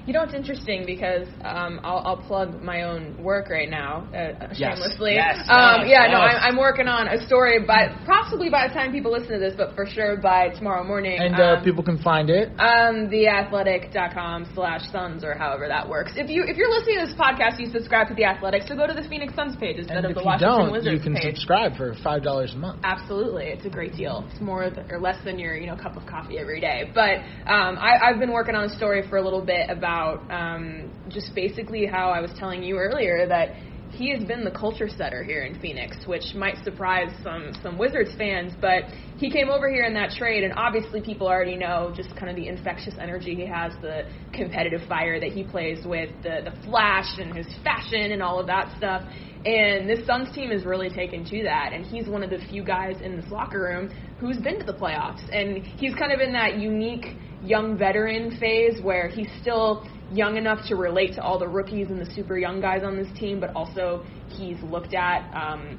You 0.06 0.12
know, 0.14 0.22
it's 0.22 0.34
interesting 0.34 0.84
because 0.86 1.28
um, 1.44 1.80
I'll, 1.84 2.02
I'll 2.04 2.16
plug 2.16 2.62
my 2.62 2.82
own 2.82 3.22
work 3.22 3.48
right 3.50 3.68
now, 3.68 4.08
uh, 4.14 4.52
shamelessly. 4.54 5.14
Yes, 5.14 5.36
um, 5.48 5.82
yes, 5.86 5.90
yeah, 6.06 6.12
no. 6.12 6.18
I'm, 6.18 6.54
I'm 6.54 6.58
working 6.58 6.88
on 6.88 7.06
a 7.08 7.24
story, 7.26 7.58
but 7.64 7.90
possibly 8.06 8.48
by 8.50 8.66
the 8.68 8.74
time 8.74 8.92
people 8.92 9.12
listen 9.12 9.30
to 9.32 9.38
this, 9.38 9.54
but 9.56 9.74
for 9.74 9.86
sure 9.86 10.16
by 10.16 10.48
tomorrow 10.50 10.84
morning. 10.84 11.18
And 11.20 11.34
uh, 11.36 11.58
um, 11.58 11.64
people 11.64 11.84
can 11.84 11.98
find 12.02 12.30
it. 12.30 12.48
um, 12.58 13.08
theathletic.com 13.10 14.50
slash 14.54 14.80
Suns 14.90 15.22
or 15.22 15.34
however 15.34 15.68
that 15.68 15.88
works. 15.88 16.12
If 16.16 16.30
you 16.30 16.44
if 16.46 16.56
you're 16.56 16.70
listening 16.70 17.00
to 17.00 17.06
this 17.06 17.14
podcast, 17.18 17.60
you 17.60 17.66
subscribe 17.70 18.08
to 18.08 18.14
the 18.14 18.24
Athletic, 18.24 18.62
so 18.66 18.74
go 18.74 18.86
to 18.86 18.94
the 18.94 19.06
Phoenix 19.08 19.34
Suns 19.34 19.56
page 19.56 19.76
instead 19.78 19.98
And 19.98 20.06
of 20.06 20.14
the 20.14 20.20
you 20.20 20.26
Washington 20.26 20.58
don't, 20.58 20.72
Wizards 20.72 20.94
you 20.94 21.00
can 21.00 21.14
page. 21.14 21.34
subscribe 21.36 21.76
for 21.76 21.94
five 22.02 22.22
dollars 22.22 22.54
a 22.54 22.58
month. 22.58 22.80
Absolutely, 22.84 23.44
it's 23.46 23.64
a 23.66 23.70
great 23.70 23.94
deal. 23.94 24.26
It's 24.32 24.40
more 24.40 24.70
th- 24.70 24.86
or 24.90 24.98
less 24.98 25.22
than 25.24 25.38
your 25.38 25.56
you 25.56 25.66
know 25.66 25.76
cup 25.76 25.96
of 25.96 26.06
coffee 26.06 26.38
every 26.38 26.60
day. 26.60 26.90
But 26.94 27.18
um, 27.50 27.76
I, 27.78 27.98
I've 28.02 28.18
been 28.18 28.32
working 28.32 28.54
on 28.54 28.64
a 28.64 28.76
story 28.76 29.02
for 29.08 29.18
a 29.18 29.22
little 29.22 29.44
bit 29.44 29.68
about 29.68 29.89
um, 30.30 30.90
just 31.08 31.34
basically 31.34 31.86
how 31.86 32.10
I 32.10 32.20
was 32.20 32.30
telling 32.38 32.62
you 32.62 32.76
earlier 32.76 33.26
that 33.26 33.54
he 33.92 34.10
has 34.16 34.24
been 34.24 34.44
the 34.44 34.50
culture 34.50 34.88
setter 34.88 35.24
here 35.24 35.42
in 35.42 35.60
Phoenix, 35.60 35.96
which 36.06 36.34
might 36.34 36.62
surprise 36.64 37.10
some 37.22 37.52
some 37.62 37.76
Wizards 37.76 38.10
fans. 38.16 38.52
But 38.60 38.84
he 39.16 39.30
came 39.30 39.48
over 39.50 39.70
here 39.70 39.84
in 39.84 39.94
that 39.94 40.10
trade, 40.10 40.44
and 40.44 40.52
obviously 40.56 41.00
people 41.00 41.26
already 41.26 41.56
know 41.56 41.92
just 41.94 42.14
kind 42.16 42.30
of 42.30 42.36
the 42.36 42.48
infectious 42.48 42.94
energy 43.00 43.34
he 43.34 43.46
has, 43.46 43.72
the 43.82 44.02
competitive 44.32 44.82
fire 44.88 45.18
that 45.18 45.30
he 45.30 45.42
plays 45.42 45.84
with, 45.84 46.10
the 46.22 46.40
the 46.44 46.54
flash 46.64 47.18
and 47.18 47.36
his 47.36 47.46
fashion 47.64 48.12
and 48.12 48.22
all 48.22 48.38
of 48.38 48.46
that 48.46 48.74
stuff. 48.76 49.02
And 49.44 49.88
this 49.88 50.06
Suns 50.06 50.34
team 50.34 50.52
is 50.52 50.64
really 50.64 50.90
taken 50.90 51.24
to 51.24 51.42
that, 51.44 51.72
and 51.72 51.84
he's 51.84 52.06
one 52.06 52.22
of 52.22 52.30
the 52.30 52.38
few 52.50 52.62
guys 52.62 53.00
in 53.02 53.16
this 53.16 53.30
locker 53.30 53.60
room 53.60 53.90
who's 54.18 54.36
been 54.38 54.58
to 54.60 54.66
the 54.66 54.74
playoffs, 54.74 55.22
and 55.32 55.64
he's 55.64 55.94
kind 55.94 56.12
of 56.12 56.20
in 56.20 56.32
that 56.34 56.58
unique 56.58 57.16
young 57.42 57.76
veteran 57.78 58.36
phase 58.38 58.80
where 58.82 59.08
he's 59.08 59.28
still 59.40 59.86
young 60.12 60.36
enough 60.36 60.58
to 60.68 60.76
relate 60.76 61.14
to 61.14 61.22
all 61.22 61.38
the 61.38 61.48
rookies 61.48 61.88
and 61.88 62.00
the 62.00 62.10
super 62.14 62.36
young 62.36 62.60
guys 62.60 62.82
on 62.84 62.96
this 62.96 63.08
team, 63.18 63.40
but 63.40 63.54
also 63.54 64.04
he's 64.28 64.60
looked 64.62 64.94
at, 64.94 65.30
um, 65.34 65.78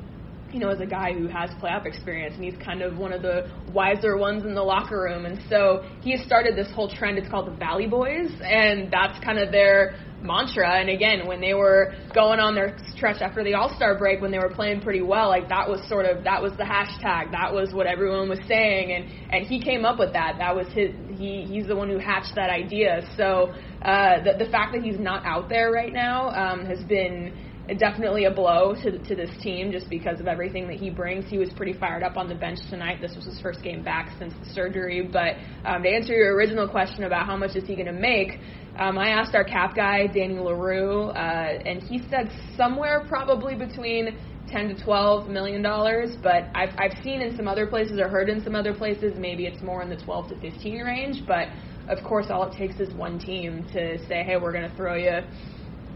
you 0.51 0.59
know, 0.59 0.69
as 0.69 0.79
a 0.79 0.85
guy 0.85 1.13
who 1.13 1.27
has 1.27 1.49
playoff 1.61 1.85
experience, 1.85 2.35
and 2.35 2.43
he's 2.43 2.57
kind 2.63 2.81
of 2.81 2.97
one 2.97 3.13
of 3.13 3.21
the 3.21 3.49
wiser 3.73 4.17
ones 4.17 4.43
in 4.43 4.53
the 4.53 4.61
locker 4.61 5.01
room. 5.01 5.25
And 5.25 5.41
so 5.49 5.85
he 6.01 6.11
has 6.11 6.25
started 6.25 6.55
this 6.55 6.71
whole 6.73 6.89
trend. 6.89 7.17
It's 7.17 7.29
called 7.29 7.47
the 7.47 7.55
Valley 7.55 7.87
Boys, 7.87 8.31
and 8.41 8.91
that's 8.91 9.23
kind 9.23 9.39
of 9.39 9.51
their 9.51 9.95
mantra. 10.23 10.79
And 10.79 10.89
again, 10.89 11.27
when 11.27 11.41
they 11.41 11.53
were 11.53 11.93
going 12.13 12.39
on 12.39 12.55
their 12.55 12.77
stretch 12.95 13.21
after 13.21 13.43
the 13.43 13.53
All 13.53 13.73
Star 13.75 13.97
break, 13.97 14.21
when 14.21 14.31
they 14.31 14.39
were 14.39 14.53
playing 14.53 14.81
pretty 14.81 15.01
well, 15.01 15.29
like 15.29 15.49
that 15.49 15.67
was 15.67 15.87
sort 15.87 16.05
of 16.05 16.23
that 16.23 16.41
was 16.41 16.53
the 16.53 16.63
hashtag. 16.63 17.31
That 17.31 17.53
was 17.53 17.73
what 17.73 17.87
everyone 17.87 18.29
was 18.29 18.39
saying, 18.47 18.91
and 18.91 19.33
and 19.33 19.47
he 19.47 19.61
came 19.61 19.85
up 19.85 19.99
with 19.99 20.13
that. 20.13 20.35
That 20.37 20.55
was 20.55 20.67
his. 20.67 20.91
He 21.17 21.45
he's 21.47 21.67
the 21.67 21.75
one 21.75 21.89
who 21.89 21.97
hatched 21.97 22.35
that 22.35 22.49
idea. 22.49 23.01
So 23.17 23.53
uh, 23.81 24.23
the 24.23 24.45
the 24.45 24.51
fact 24.51 24.73
that 24.73 24.83
he's 24.83 24.99
not 24.99 25.25
out 25.25 25.49
there 25.49 25.71
right 25.71 25.93
now 25.93 26.29
um, 26.29 26.65
has 26.65 26.83
been 26.83 27.33
definitely 27.79 28.25
a 28.25 28.31
blow 28.31 28.73
to 28.83 28.97
to 28.97 29.15
this 29.15 29.29
team 29.41 29.71
just 29.71 29.89
because 29.89 30.19
of 30.19 30.27
everything 30.27 30.67
that 30.67 30.77
he 30.77 30.89
brings. 30.89 31.29
He 31.29 31.37
was 31.37 31.49
pretty 31.55 31.73
fired 31.73 32.03
up 32.03 32.17
on 32.17 32.27
the 32.27 32.35
bench 32.35 32.59
tonight. 32.69 32.99
This 33.01 33.15
was 33.15 33.25
his 33.25 33.39
first 33.41 33.61
game 33.63 33.83
back 33.83 34.11
since 34.19 34.33
the 34.43 34.53
surgery. 34.53 35.01
But 35.01 35.35
um, 35.65 35.83
to 35.83 35.89
answer 35.89 36.13
your 36.13 36.35
original 36.35 36.67
question 36.67 37.03
about 37.03 37.25
how 37.25 37.37
much 37.37 37.55
is 37.55 37.65
he 37.65 37.75
going 37.75 37.87
to 37.87 37.93
make, 37.93 38.39
um, 38.77 38.97
I 38.97 39.09
asked 39.09 39.35
our 39.35 39.43
cap 39.43 39.75
guy 39.75 40.07
Danny 40.07 40.39
Leroux, 40.39 41.09
uh, 41.09 41.59
and 41.65 41.81
he 41.83 42.01
said 42.09 42.31
somewhere 42.55 43.05
probably 43.07 43.55
between. 43.55 44.17
10 44.49 44.75
to 44.75 44.83
12 44.83 45.29
million 45.29 45.61
dollars, 45.61 46.17
but 46.21 46.49
I've 46.53 46.73
I've 46.77 47.01
seen 47.03 47.21
in 47.21 47.37
some 47.37 47.47
other 47.47 47.67
places 47.67 48.01
or 48.01 48.09
heard 48.09 48.27
in 48.27 48.43
some 48.43 48.53
other 48.53 48.73
places 48.73 49.13
maybe 49.17 49.45
it's 49.45 49.61
more 49.61 49.81
in 49.81 49.89
the 49.89 49.95
12 49.95 50.29
to 50.29 50.41
15 50.41 50.81
range, 50.81 51.23
but 51.25 51.47
of 51.87 52.03
course 52.03 52.25
all 52.29 52.43
it 52.51 52.57
takes 52.57 52.77
is 52.81 52.93
one 52.93 53.17
team 53.17 53.65
to 53.71 53.97
say, 54.09 54.23
"Hey, 54.23 54.35
we're 54.35 54.51
going 54.51 54.69
to 54.69 54.75
throw 54.75 54.95
you 54.95 55.21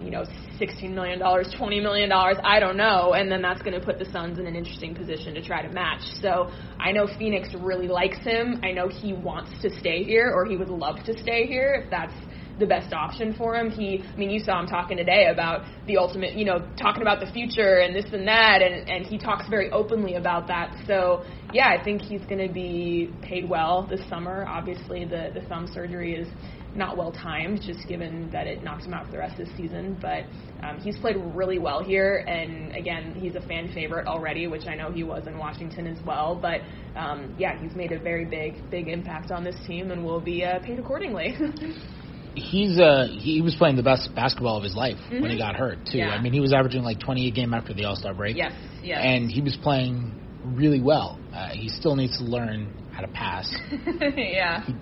you 0.01 0.11
know, 0.11 0.25
$16 0.59 0.93
million, 0.93 1.19
$20 1.19 1.81
million, 1.81 2.11
I 2.11 2.59
don't 2.59 2.77
know. 2.77 3.13
And 3.13 3.31
then 3.31 3.41
that's 3.41 3.61
going 3.61 3.79
to 3.79 3.85
put 3.85 3.99
the 3.99 4.05
Suns 4.05 4.39
in 4.39 4.45
an 4.45 4.55
interesting 4.55 4.95
position 4.95 5.33
to 5.35 5.41
try 5.41 5.61
to 5.61 5.69
match. 5.69 6.01
So 6.21 6.51
I 6.79 6.91
know 6.91 7.07
Phoenix 7.17 7.49
really 7.59 7.87
likes 7.87 8.19
him. 8.19 8.61
I 8.63 8.71
know 8.71 8.87
he 8.87 9.13
wants 9.13 9.51
to 9.61 9.69
stay 9.79 10.03
here 10.03 10.31
or 10.33 10.45
he 10.45 10.57
would 10.57 10.69
love 10.69 10.97
to 11.05 11.17
stay 11.19 11.47
here 11.47 11.81
if 11.83 11.89
that's 11.89 12.13
the 12.59 12.65
best 12.65 12.93
option 12.93 13.33
for 13.33 13.55
him. 13.55 13.69
He, 13.69 14.03
I 14.03 14.17
mean, 14.17 14.29
you 14.29 14.39
saw 14.39 14.59
him 14.59 14.67
talking 14.67 14.97
today 14.97 15.27
about 15.31 15.65
the 15.87 15.97
ultimate, 15.97 16.35
you 16.35 16.45
know, 16.45 16.67
talking 16.77 17.01
about 17.01 17.19
the 17.19 17.31
future 17.31 17.79
and 17.79 17.95
this 17.95 18.05
and 18.13 18.27
that, 18.27 18.61
and, 18.61 18.89
and 18.89 19.05
he 19.05 19.17
talks 19.17 19.47
very 19.49 19.69
openly 19.71 20.15
about 20.15 20.47
that. 20.47 20.75
So, 20.87 21.25
yeah, 21.53 21.69
I 21.69 21.83
think 21.83 22.01
he's 22.01 22.23
going 22.25 22.45
to 22.45 22.53
be 22.53 23.13
paid 23.21 23.49
well 23.49 23.87
this 23.89 24.01
summer. 24.09 24.45
Obviously, 24.47 25.05
the, 25.05 25.31
the 25.33 25.41
thumb 25.47 25.67
surgery 25.73 26.15
is 26.15 26.27
not 26.75 26.97
well 26.97 27.11
timed, 27.11 27.61
just 27.61 27.87
given 27.87 28.29
that 28.31 28.47
it 28.47 28.63
knocks 28.63 28.85
him 28.85 28.93
out 28.93 29.05
for 29.05 29.11
the 29.13 29.17
rest 29.17 29.39
of 29.39 29.47
the 29.47 29.55
season. 29.55 29.97
But 30.01 30.23
um, 30.61 30.79
he's 30.79 30.97
played 30.97 31.15
really 31.17 31.57
well 31.57 31.83
here, 31.83 32.25
and 32.27 32.75
again, 32.75 33.15
he's 33.15 33.35
a 33.35 33.41
fan 33.47 33.71
favorite 33.73 34.07
already, 34.07 34.47
which 34.47 34.67
I 34.67 34.75
know 34.75 34.91
he 34.91 35.03
was 35.03 35.25
in 35.27 35.37
Washington 35.37 35.87
as 35.87 36.03
well. 36.05 36.35
But 36.35 36.61
um, 36.99 37.35
yeah, 37.37 37.59
he's 37.61 37.75
made 37.75 37.91
a 37.91 37.99
very 37.99 38.25
big, 38.25 38.69
big 38.69 38.87
impact 38.89 39.31
on 39.31 39.43
this 39.43 39.55
team, 39.65 39.91
and 39.91 40.03
will 40.03 40.21
be 40.21 40.43
uh, 40.43 40.59
paid 40.59 40.79
accordingly. 40.79 41.37
he's 42.35 42.79
uh 42.79 43.07
he 43.09 43.41
was 43.41 43.55
playing 43.55 43.75
the 43.75 43.83
best 43.83 44.13
basketball 44.15 44.57
of 44.57 44.63
his 44.63 44.75
life 44.75 44.97
when 45.09 45.29
he 45.31 45.37
Mhm. 45.37 45.39
got 45.39 45.55
hurt 45.55 45.79
too. 45.85 45.99
Yeah. 45.99 46.09
I 46.09 46.21
mean, 46.21 46.33
he 46.33 46.39
was 46.39 46.53
averaging 46.53 46.83
like 46.83 46.99
20 46.99 47.27
a 47.27 47.31
game 47.31 47.53
after 47.53 47.73
the 47.73 47.85
All 47.85 47.95
Star 47.95 48.13
break. 48.13 48.37
Yes, 48.37 48.53
yes. 48.83 48.99
And 49.03 49.31
he 49.31 49.41
was 49.41 49.55
playing 49.57 50.11
really 50.43 50.81
well. 50.81 51.17
Uh, 51.33 51.49
he 51.49 51.69
still 51.69 51.95
needs 51.95 52.17
to 52.17 52.23
learn 52.23 52.67
how 52.91 53.01
to 53.01 53.07
pass. 53.07 53.53
yeah. 54.15 54.63
He 54.65 54.73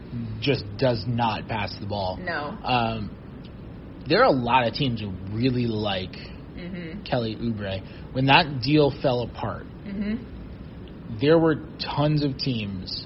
just 0.42 0.66
does 0.78 1.04
not 1.08 1.48
pass 1.48 1.74
the 1.80 1.86
ball. 1.88 2.18
No. 2.22 2.58
Um, 2.64 3.10
there 4.08 4.22
are 4.22 4.28
a 4.28 4.32
lot 4.32 4.68
of 4.68 4.74
teams 4.74 5.00
who 5.02 5.12
really 5.32 5.66
like 5.68 6.16
Mhm. 6.58 7.04
Kelly 7.06 7.36
Oubre. 7.36 7.82
When 8.12 8.26
that 8.28 8.62
deal 8.62 8.92
fell 8.92 9.22
apart, 9.22 9.66
Mhm. 9.88 10.20
there 11.20 11.40
were 11.40 11.56
tons 11.80 12.24
of 12.24 12.38
teams 12.38 13.06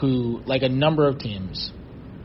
who, 0.00 0.42
like 0.46 0.62
a 0.62 0.68
number 0.68 1.06
of 1.06 1.18
teams, 1.18 1.72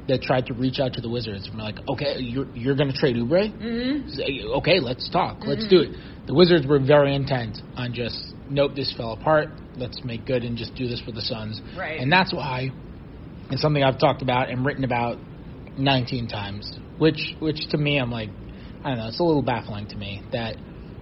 that 0.07 0.21
tried 0.21 0.45
to 0.47 0.53
reach 0.53 0.79
out 0.79 0.93
to 0.93 1.01
the 1.01 1.09
Wizards 1.09 1.47
and 1.47 1.55
were 1.55 1.63
like, 1.63 1.79
okay, 1.89 2.15
you're 2.19 2.47
you're 2.55 2.75
going 2.75 2.91
to 2.91 2.97
trade 2.97 3.15
Oubre? 3.15 3.51
Mhm. 3.51 4.57
Okay, 4.57 4.79
let's 4.79 5.07
talk. 5.09 5.45
Let's 5.45 5.65
Mhm. 5.65 5.69
do 5.69 5.79
it. 5.81 5.91
The 6.25 6.33
Wizards 6.33 6.65
were 6.65 6.79
very 6.79 7.15
intent 7.15 7.61
on 7.75 7.93
just, 7.93 8.33
nope, 8.49 8.75
this 8.75 8.91
fell 8.93 9.13
apart. 9.13 9.49
Let's 9.77 10.03
make 10.03 10.25
good 10.25 10.43
and 10.43 10.57
just 10.57 10.75
do 10.75 10.87
this 10.87 10.99
for 11.01 11.11
the 11.11 11.21
Suns. 11.21 11.61
Right. 11.77 11.99
And 11.99 12.11
that's 12.11 12.33
why 12.33 12.71
it's 13.51 13.61
something 13.61 13.83
I've 13.83 13.99
talked 13.99 14.21
about 14.21 14.49
and 14.49 14.65
written 14.65 14.83
about 14.83 15.17
19 15.77 16.27
times, 16.27 16.71
which 16.97 17.35
which 17.39 17.67
to 17.69 17.77
me 17.77 17.97
I'm 17.97 18.11
like, 18.11 18.29
I 18.83 18.89
don't 18.89 18.97
know, 18.99 19.07
it's 19.07 19.19
a 19.19 19.23
little 19.23 19.41
baffling 19.43 19.87
to 19.87 19.97
me 19.97 20.21
that 20.31 20.57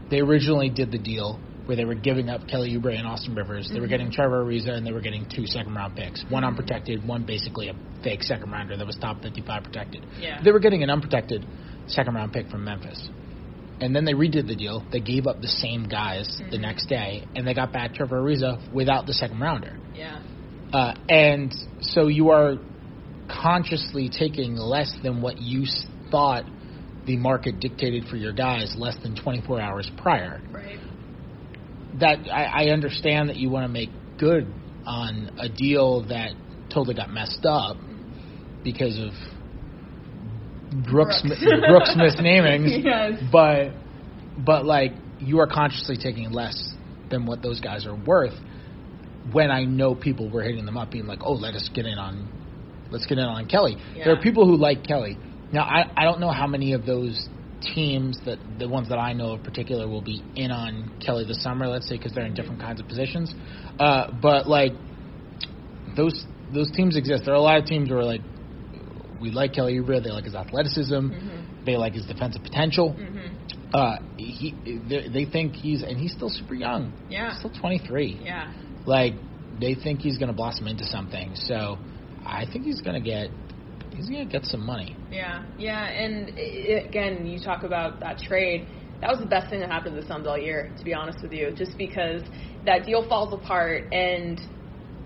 they 0.09 0.19
originally 0.19 0.69
did 0.69 0.91
the 0.91 0.97
deal 0.97 1.39
where 1.65 1.75
they 1.75 1.85
were 1.85 1.95
giving 1.95 2.29
up 2.29 2.47
Kelly 2.47 2.75
Oubre 2.75 2.97
and 2.97 3.07
Austin 3.07 3.35
Rivers. 3.35 3.69
They 3.69 3.79
were 3.79 3.85
Mhm. 3.85 3.89
getting 3.89 4.11
Trevor 4.11 4.43
Ariza 4.43 4.71
and 4.71 4.85
they 4.85 4.91
were 4.91 5.01
getting 5.01 5.25
two 5.25 5.45
second 5.45 5.75
round 5.75 5.95
picks, 5.95 6.23
one 6.29 6.43
unprotected, 6.43 7.07
one 7.07 7.23
basically 7.23 7.67
a 7.69 7.75
fake 8.03 8.23
second 8.23 8.51
rounder 8.51 8.77
that 8.77 8.85
was 8.87 8.95
top 8.97 9.21
55 9.21 9.63
protected. 9.63 10.05
Yeah. 10.19 10.41
They 10.43 10.51
were 10.51 10.59
getting 10.59 10.83
an 10.83 10.89
unprotected 10.89 11.45
second 11.87 12.15
round 12.15 12.33
pick 12.33 12.49
from 12.49 12.63
Memphis. 12.63 13.09
And 13.81 13.95
then 13.95 14.03
they 14.05 14.13
redid 14.13 14.47
the 14.47 14.55
deal. 14.55 14.83
They 14.91 14.99
gave 14.99 15.25
up 15.25 15.41
the 15.41 15.47
same 15.47 15.87
guys 15.87 16.41
the 16.51 16.57
Mhm. 16.57 16.61
next 16.61 16.87
day, 16.87 17.23
and 17.35 17.47
they 17.47 17.53
got 17.53 17.71
back 17.71 17.93
Trevor 17.93 18.21
Ariza 18.21 18.59
without 18.73 19.05
the 19.05 19.13
second 19.13 19.39
rounder. 19.39 19.77
Yeah. 19.95 20.19
Uh, 20.73 20.93
and 21.07 21.53
so 21.81 22.07
you 22.07 22.29
are 22.29 22.57
consciously 23.29 24.09
taking 24.09 24.55
less 24.55 24.93
than 25.01 25.21
what 25.21 25.41
you 25.41 25.63
s- 25.63 25.85
thought 26.11 26.43
the 27.05 27.15
market 27.15 27.59
dictated 27.59 28.05
for 28.05 28.17
your 28.17 28.33
guys 28.33 28.75
less 28.75 28.95
than 28.97 29.15
24 29.15 29.61
hours 29.61 29.89
prior. 29.97 30.41
Right. 30.51 30.79
That 31.99 32.19
I, 32.31 32.65
I 32.65 32.69
understand 32.69 33.29
that 33.29 33.37
you 33.37 33.49
want 33.49 33.63
to 33.65 33.71
make 33.71 33.89
good 34.17 34.45
on 34.85 35.31
a 35.39 35.49
deal 35.49 36.01
that 36.03 36.31
totally 36.69 36.95
got 36.95 37.11
messed 37.11 37.45
up 37.45 37.77
because 38.63 38.97
of 38.99 39.11
Brooks 40.89 41.21
Brooks. 41.23 41.43
Brooks 41.67 41.91
misnamings, 41.97 42.83
Yes. 42.83 43.21
but 43.31 43.71
but 44.37 44.65
like 44.65 44.91
you 45.19 45.39
are 45.39 45.47
consciously 45.47 45.97
taking 45.97 46.31
less 46.31 46.73
than 47.09 47.25
what 47.25 47.41
those 47.41 47.59
guys 47.59 47.85
are 47.85 47.95
worth. 47.95 48.35
When 49.31 49.51
I 49.51 49.63
know 49.65 49.95
people 49.95 50.29
were 50.29 50.43
hitting 50.43 50.65
them 50.65 50.77
up, 50.77 50.91
being 50.91 51.05
like, 51.05 51.19
"Oh, 51.23 51.33
let 51.33 51.55
us 51.55 51.69
get 51.73 51.85
in 51.85 51.97
on, 51.97 52.27
let's 52.91 53.05
get 53.05 53.17
in 53.17 53.23
on 53.25 53.47
Kelly." 53.47 53.77
There 53.95 54.13
are 54.13 54.21
people 54.21 54.45
who 54.45 54.55
like 54.55 54.83
Kelly. 54.83 55.17
Now, 55.51 55.63
I 55.63 55.91
I 55.97 56.03
don't 56.03 56.19
know 56.19 56.31
how 56.31 56.47
many 56.47 56.73
of 56.73 56.85
those 56.85 57.27
teams 57.75 58.17
that 58.25 58.37
the 58.57 58.67
ones 58.69 58.89
that 58.89 58.97
I 58.97 59.13
know 59.13 59.33
in 59.33 59.43
particular 59.43 59.87
will 59.87 60.01
be 60.01 60.23
in 60.35 60.51
on 60.51 60.91
Kelly 61.05 61.25
this 61.25 61.43
summer. 61.43 61.67
Let's 61.67 61.87
say 61.89 61.97
because 61.97 62.13
they're 62.13 62.25
in 62.25 62.33
different 62.33 62.61
kinds 62.61 62.79
of 62.79 62.87
positions, 62.87 63.33
uh, 63.79 64.11
but 64.21 64.47
like 64.47 64.73
those 65.95 66.25
those 66.53 66.71
teams 66.71 66.95
exist. 66.95 67.23
There 67.25 67.33
are 67.33 67.37
a 67.37 67.41
lot 67.41 67.57
of 67.57 67.65
teams 67.65 67.89
who 67.89 67.95
are 67.97 68.03
like, 68.05 68.21
we 69.21 69.31
like 69.31 69.53
Kelly 69.53 69.79
Oubre. 69.79 70.03
They 70.03 70.11
like 70.11 70.25
his 70.25 70.35
athleticism. 70.35 70.93
Mhm. 70.93 71.65
They 71.65 71.77
like 71.77 71.93
his 71.93 72.05
defensive 72.05 72.43
potential. 72.43 72.95
Mhm. 72.97 73.31
Uh, 73.73 73.99
he 74.17 74.55
they, 75.11 75.25
think 75.25 75.55
he's 75.55 75.83
and 75.83 75.97
he's 75.97 76.11
still 76.11 76.29
super 76.29 76.55
young. 76.55 76.91
Yeah. 77.09 77.29
He's 77.29 77.39
still 77.39 77.51
23. 77.51 78.19
Yeah. 78.23 78.51
Like 78.85 79.13
they 79.59 79.75
think 79.75 79.99
he's 79.99 80.17
going 80.17 80.29
to 80.29 80.35
blossom 80.35 80.67
into 80.67 80.85
something. 80.85 81.35
So 81.35 81.77
I 82.25 82.45
think 82.51 82.65
he's 82.65 82.81
going 82.81 82.95
to 82.95 83.07
get 83.07 83.29
he's 83.95 84.09
going 84.09 84.25
to 84.25 84.31
get 84.31 84.45
some 84.45 84.65
money. 84.65 84.95
Yeah, 85.11 85.43
yeah, 85.57 85.85
and 85.85 86.31
i 86.37 86.87
again, 86.87 87.25
you 87.25 87.39
talk 87.39 87.63
about 87.63 87.99
that 87.99 88.19
trade. 88.19 88.67
That 89.01 89.09
was 89.11 89.19
the 89.19 89.25
best 89.25 89.49
thing 89.49 89.61
that 89.61 89.69
happened 89.69 89.95
to 89.95 90.01
the 90.01 90.07
Suns 90.07 90.27
all 90.27 90.37
year, 90.37 90.71
to 90.77 90.83
be 90.83 90.93
honest 90.93 91.21
with 91.21 91.31
you. 91.31 91.51
Just 91.51 91.77
because 91.77 92.21
that 92.65 92.85
deal 92.85 93.07
falls 93.07 93.33
apart, 93.33 93.93
and 93.93 94.39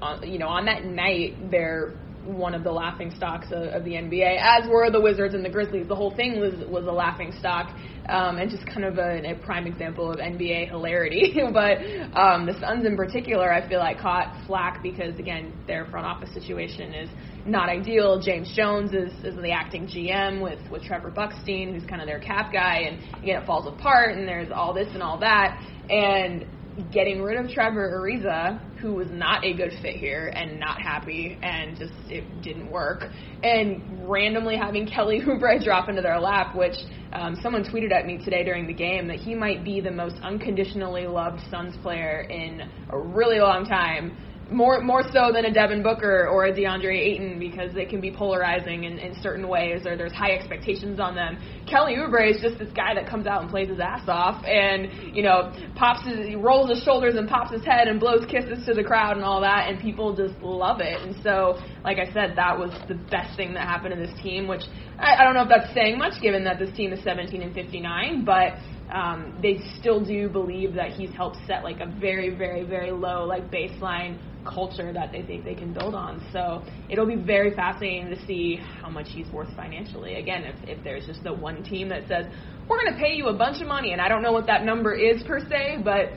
uh, 0.02 0.20
you 0.24 0.40
know, 0.40 0.48
on 0.48 0.66
that 0.66 0.86
night, 0.86 1.52
they're 1.52 1.94
one 2.26 2.54
of 2.54 2.64
the 2.64 2.72
laughing 2.72 3.12
stocks 3.16 3.48
of, 3.52 3.64
of 3.64 3.84
the 3.84 3.92
NBA, 3.92 4.38
as 4.40 4.68
were 4.70 4.90
the 4.90 5.02
Wizards 5.02 5.34
and 5.34 5.44
the 5.44 5.50
Grizzlies. 5.50 5.88
The 5.88 5.96
whole 5.96 6.16
thing 6.16 6.40
was 6.40 6.54
was 6.70 6.86
a 6.86 6.92
laughing 6.92 7.34
stock, 7.40 7.76
um, 8.10 8.38
and 8.38 8.50
just 8.50 8.66
kind 8.66 8.86
of 8.86 8.98
a, 8.98 9.32
a 9.32 9.36
prime 9.36 9.68
example 9.68 10.12
of 10.12 10.18
NBA 10.18 10.70
hilarity. 10.70 11.36
but 11.54 11.78
um, 12.18 12.46
the 12.46 12.58
Suns, 12.60 12.86
in 12.86 12.96
particular, 12.96 13.52
I 13.52 13.68
feel 13.68 13.80
like 13.80 14.00
caught 14.00 14.46
flack 14.46 14.82
because 14.82 15.18
again, 15.20 15.54
their 15.68 15.86
front 15.86 16.06
office 16.06 16.34
situation 16.34 16.94
is 16.94 17.10
not 17.46 17.70
ideal. 17.70 18.20
James 18.20 18.54
Jones 18.56 18.94
is, 18.94 19.12
is 19.24 19.36
the 19.36 19.52
acting 19.52 19.88
GM 19.88 20.42
with, 20.42 20.60
with 20.72 20.84
Trevor 20.84 21.12
Bukstein, 21.12 21.74
who's 21.74 21.88
kind 21.90 22.02
of 22.02 22.08
their 22.08 22.20
cap 22.20 22.54
guy, 22.54 22.84
and 22.88 23.24
again, 23.24 23.42
it 23.42 23.46
falls 23.46 23.68
apart, 23.68 24.16
and 24.16 24.28
there's 24.28 24.52
all 24.52 24.74
this 24.74 24.88
and 24.94 25.04
all 25.04 25.20
that. 25.20 25.62
And 25.90 26.46
getting 26.92 27.22
rid 27.22 27.44
of 27.44 27.52
Trevor 27.52 28.00
Ariza, 28.00 28.60
who 28.78 28.94
was 28.94 29.08
not 29.12 29.44
a 29.44 29.54
good 29.54 29.72
fit 29.82 29.96
here 29.96 30.28
and 30.36 30.60
not 30.60 30.82
happy, 30.82 31.38
and 31.42 31.78
just 31.78 31.94
it 32.10 32.42
didn't 32.42 32.70
work, 32.72 33.06
and 33.44 34.10
randomly 34.10 34.58
having 34.58 34.88
Kelly 34.88 35.22
Oubre 35.26 35.64
drop 35.64 35.90
into 35.90 36.02
their 36.02 36.20
lap, 36.20 36.56
which 36.56 36.76
um, 37.14 37.38
someone 37.42 37.64
tweeted 37.64 37.92
at 37.92 38.06
me 38.06 38.18
today 38.24 38.44
during 38.44 38.68
the 38.68 38.74
game 38.74 39.08
that 39.08 39.18
he 39.18 39.36
might 39.36 39.64
be 39.64 39.82
the 39.82 39.92
most 39.92 40.16
unconditionally 40.24 41.08
loved 41.08 41.42
Suns 41.50 41.76
player 41.82 42.22
in 42.30 42.62
a 42.90 42.98
really 42.98 43.40
long 43.40 43.66
time 43.66 44.18
more 44.52 44.82
more 44.82 45.04
so 45.12 45.32
than 45.34 45.46
a 45.46 45.54
Devin 45.54 45.84
Booker 45.84 46.28
or 46.28 46.46
a 46.46 46.54
DeAndre 46.54 46.98
Ayton 46.98 47.40
because 47.40 47.74
they 47.74 47.86
can 47.86 48.02
be 48.02 48.12
polarizing 48.12 48.84
in, 48.84 48.98
in 49.00 49.16
certain 49.22 49.48
ways 49.48 49.86
or 49.86 49.96
there's 49.96 50.12
high 50.14 50.32
expectations 50.32 51.00
on 51.00 51.16
them. 51.16 51.38
Kelly 51.70 51.96
Oubre 51.96 52.30
is 52.30 52.42
just 52.42 52.60
this 52.60 52.72
guy 52.76 52.94
that 52.94 53.10
comes 53.10 53.26
out 53.26 53.42
and 53.42 53.50
plays 53.50 53.70
his 53.70 53.80
ass 53.80 54.04
off 54.08 54.44
and 54.46 55.16
you 55.16 55.24
know 55.24 55.52
pops 55.76 56.08
his 56.08 56.28
he 56.28 56.36
rolls 56.36 56.70
his 56.70 56.84
shoulders 56.84 57.16
and 57.16 57.28
pops 57.28 57.52
his 57.52 57.64
head 57.64 57.88
and 57.88 58.00
blows 58.00 58.26
kisses 58.30 58.66
to 58.66 58.74
the 58.74 58.84
crowd 58.84 59.16
and 59.16 59.26
all 59.26 59.42
that 59.42 59.70
and 59.70 59.80
people 59.80 60.16
just 60.16 60.38
love 60.42 60.82
it 60.82 61.02
and 61.02 61.16
so 61.24 61.58
like 61.84 61.98
I 61.98 62.12
said 62.14 62.34
that 62.36 62.58
was 62.58 62.72
the 62.88 62.96
best 62.96 63.36
thing 63.38 63.54
that 63.54 63.68
happened 63.68 63.96
to 63.96 64.06
this 64.06 64.22
team 64.22 64.48
which 64.48 64.64
I, 65.00 65.16
I 65.18 65.24
don't 65.24 65.34
know 65.34 65.44
if 65.44 65.50
that's 65.50 65.74
saying 65.74 65.98
much 65.98 66.22
given 66.22 66.44
that 66.44 66.60
this 66.60 66.76
team 66.76 66.94
is 66.94 67.04
17 67.04 67.42
and 67.42 67.54
59 67.54 68.26
but 68.26 68.58
um, 68.92 69.40
they 69.42 69.60
still 69.80 70.04
do 70.04 70.30
believe 70.30 70.76
that 70.76 70.92
he's 70.92 71.10
helped 71.12 71.38
set 71.48 71.64
like 71.64 71.80
a 71.80 71.88
very, 72.00 72.30
very, 72.30 72.64
very 72.64 72.92
low 72.92 73.26
like 73.26 73.50
baseline 73.50 74.20
culture 74.46 74.94
that 74.94 75.12
they 75.12 75.22
think 75.22 75.46
they 75.46 75.56
can 75.56 75.74
build 75.74 75.96
on. 75.96 76.26
So 76.32 76.64
it'll 76.90 77.06
be 77.06 77.16
very 77.16 77.56
fascinating 77.56 78.10
to 78.10 78.26
see 78.26 78.60
how 78.82 78.90
much 78.90 79.08
he's 79.10 79.28
worth 79.30 79.54
financially. 79.56 80.16
Again, 80.16 80.44
if, 80.44 80.78
if 80.78 80.84
there's 80.84 81.06
just 81.06 81.24
the 81.24 81.34
one 81.34 81.64
team 81.64 81.90
that 81.90 82.08
says 82.08 82.26
we're 82.70 82.80
going 82.80 82.94
to 82.94 83.00
pay 83.00 83.14
you 83.14 83.28
a 83.28 83.34
bunch 83.34 83.62
of 83.62 83.68
money, 83.68 83.92
and 83.92 84.02
I 84.02 84.08
don't 84.08 84.22
know 84.22 84.32
what 84.32 84.48
that 84.48 84.64
number 84.64 84.94
is 84.94 85.22
per 85.24 85.40
se, 85.40 85.80
but 85.84 86.12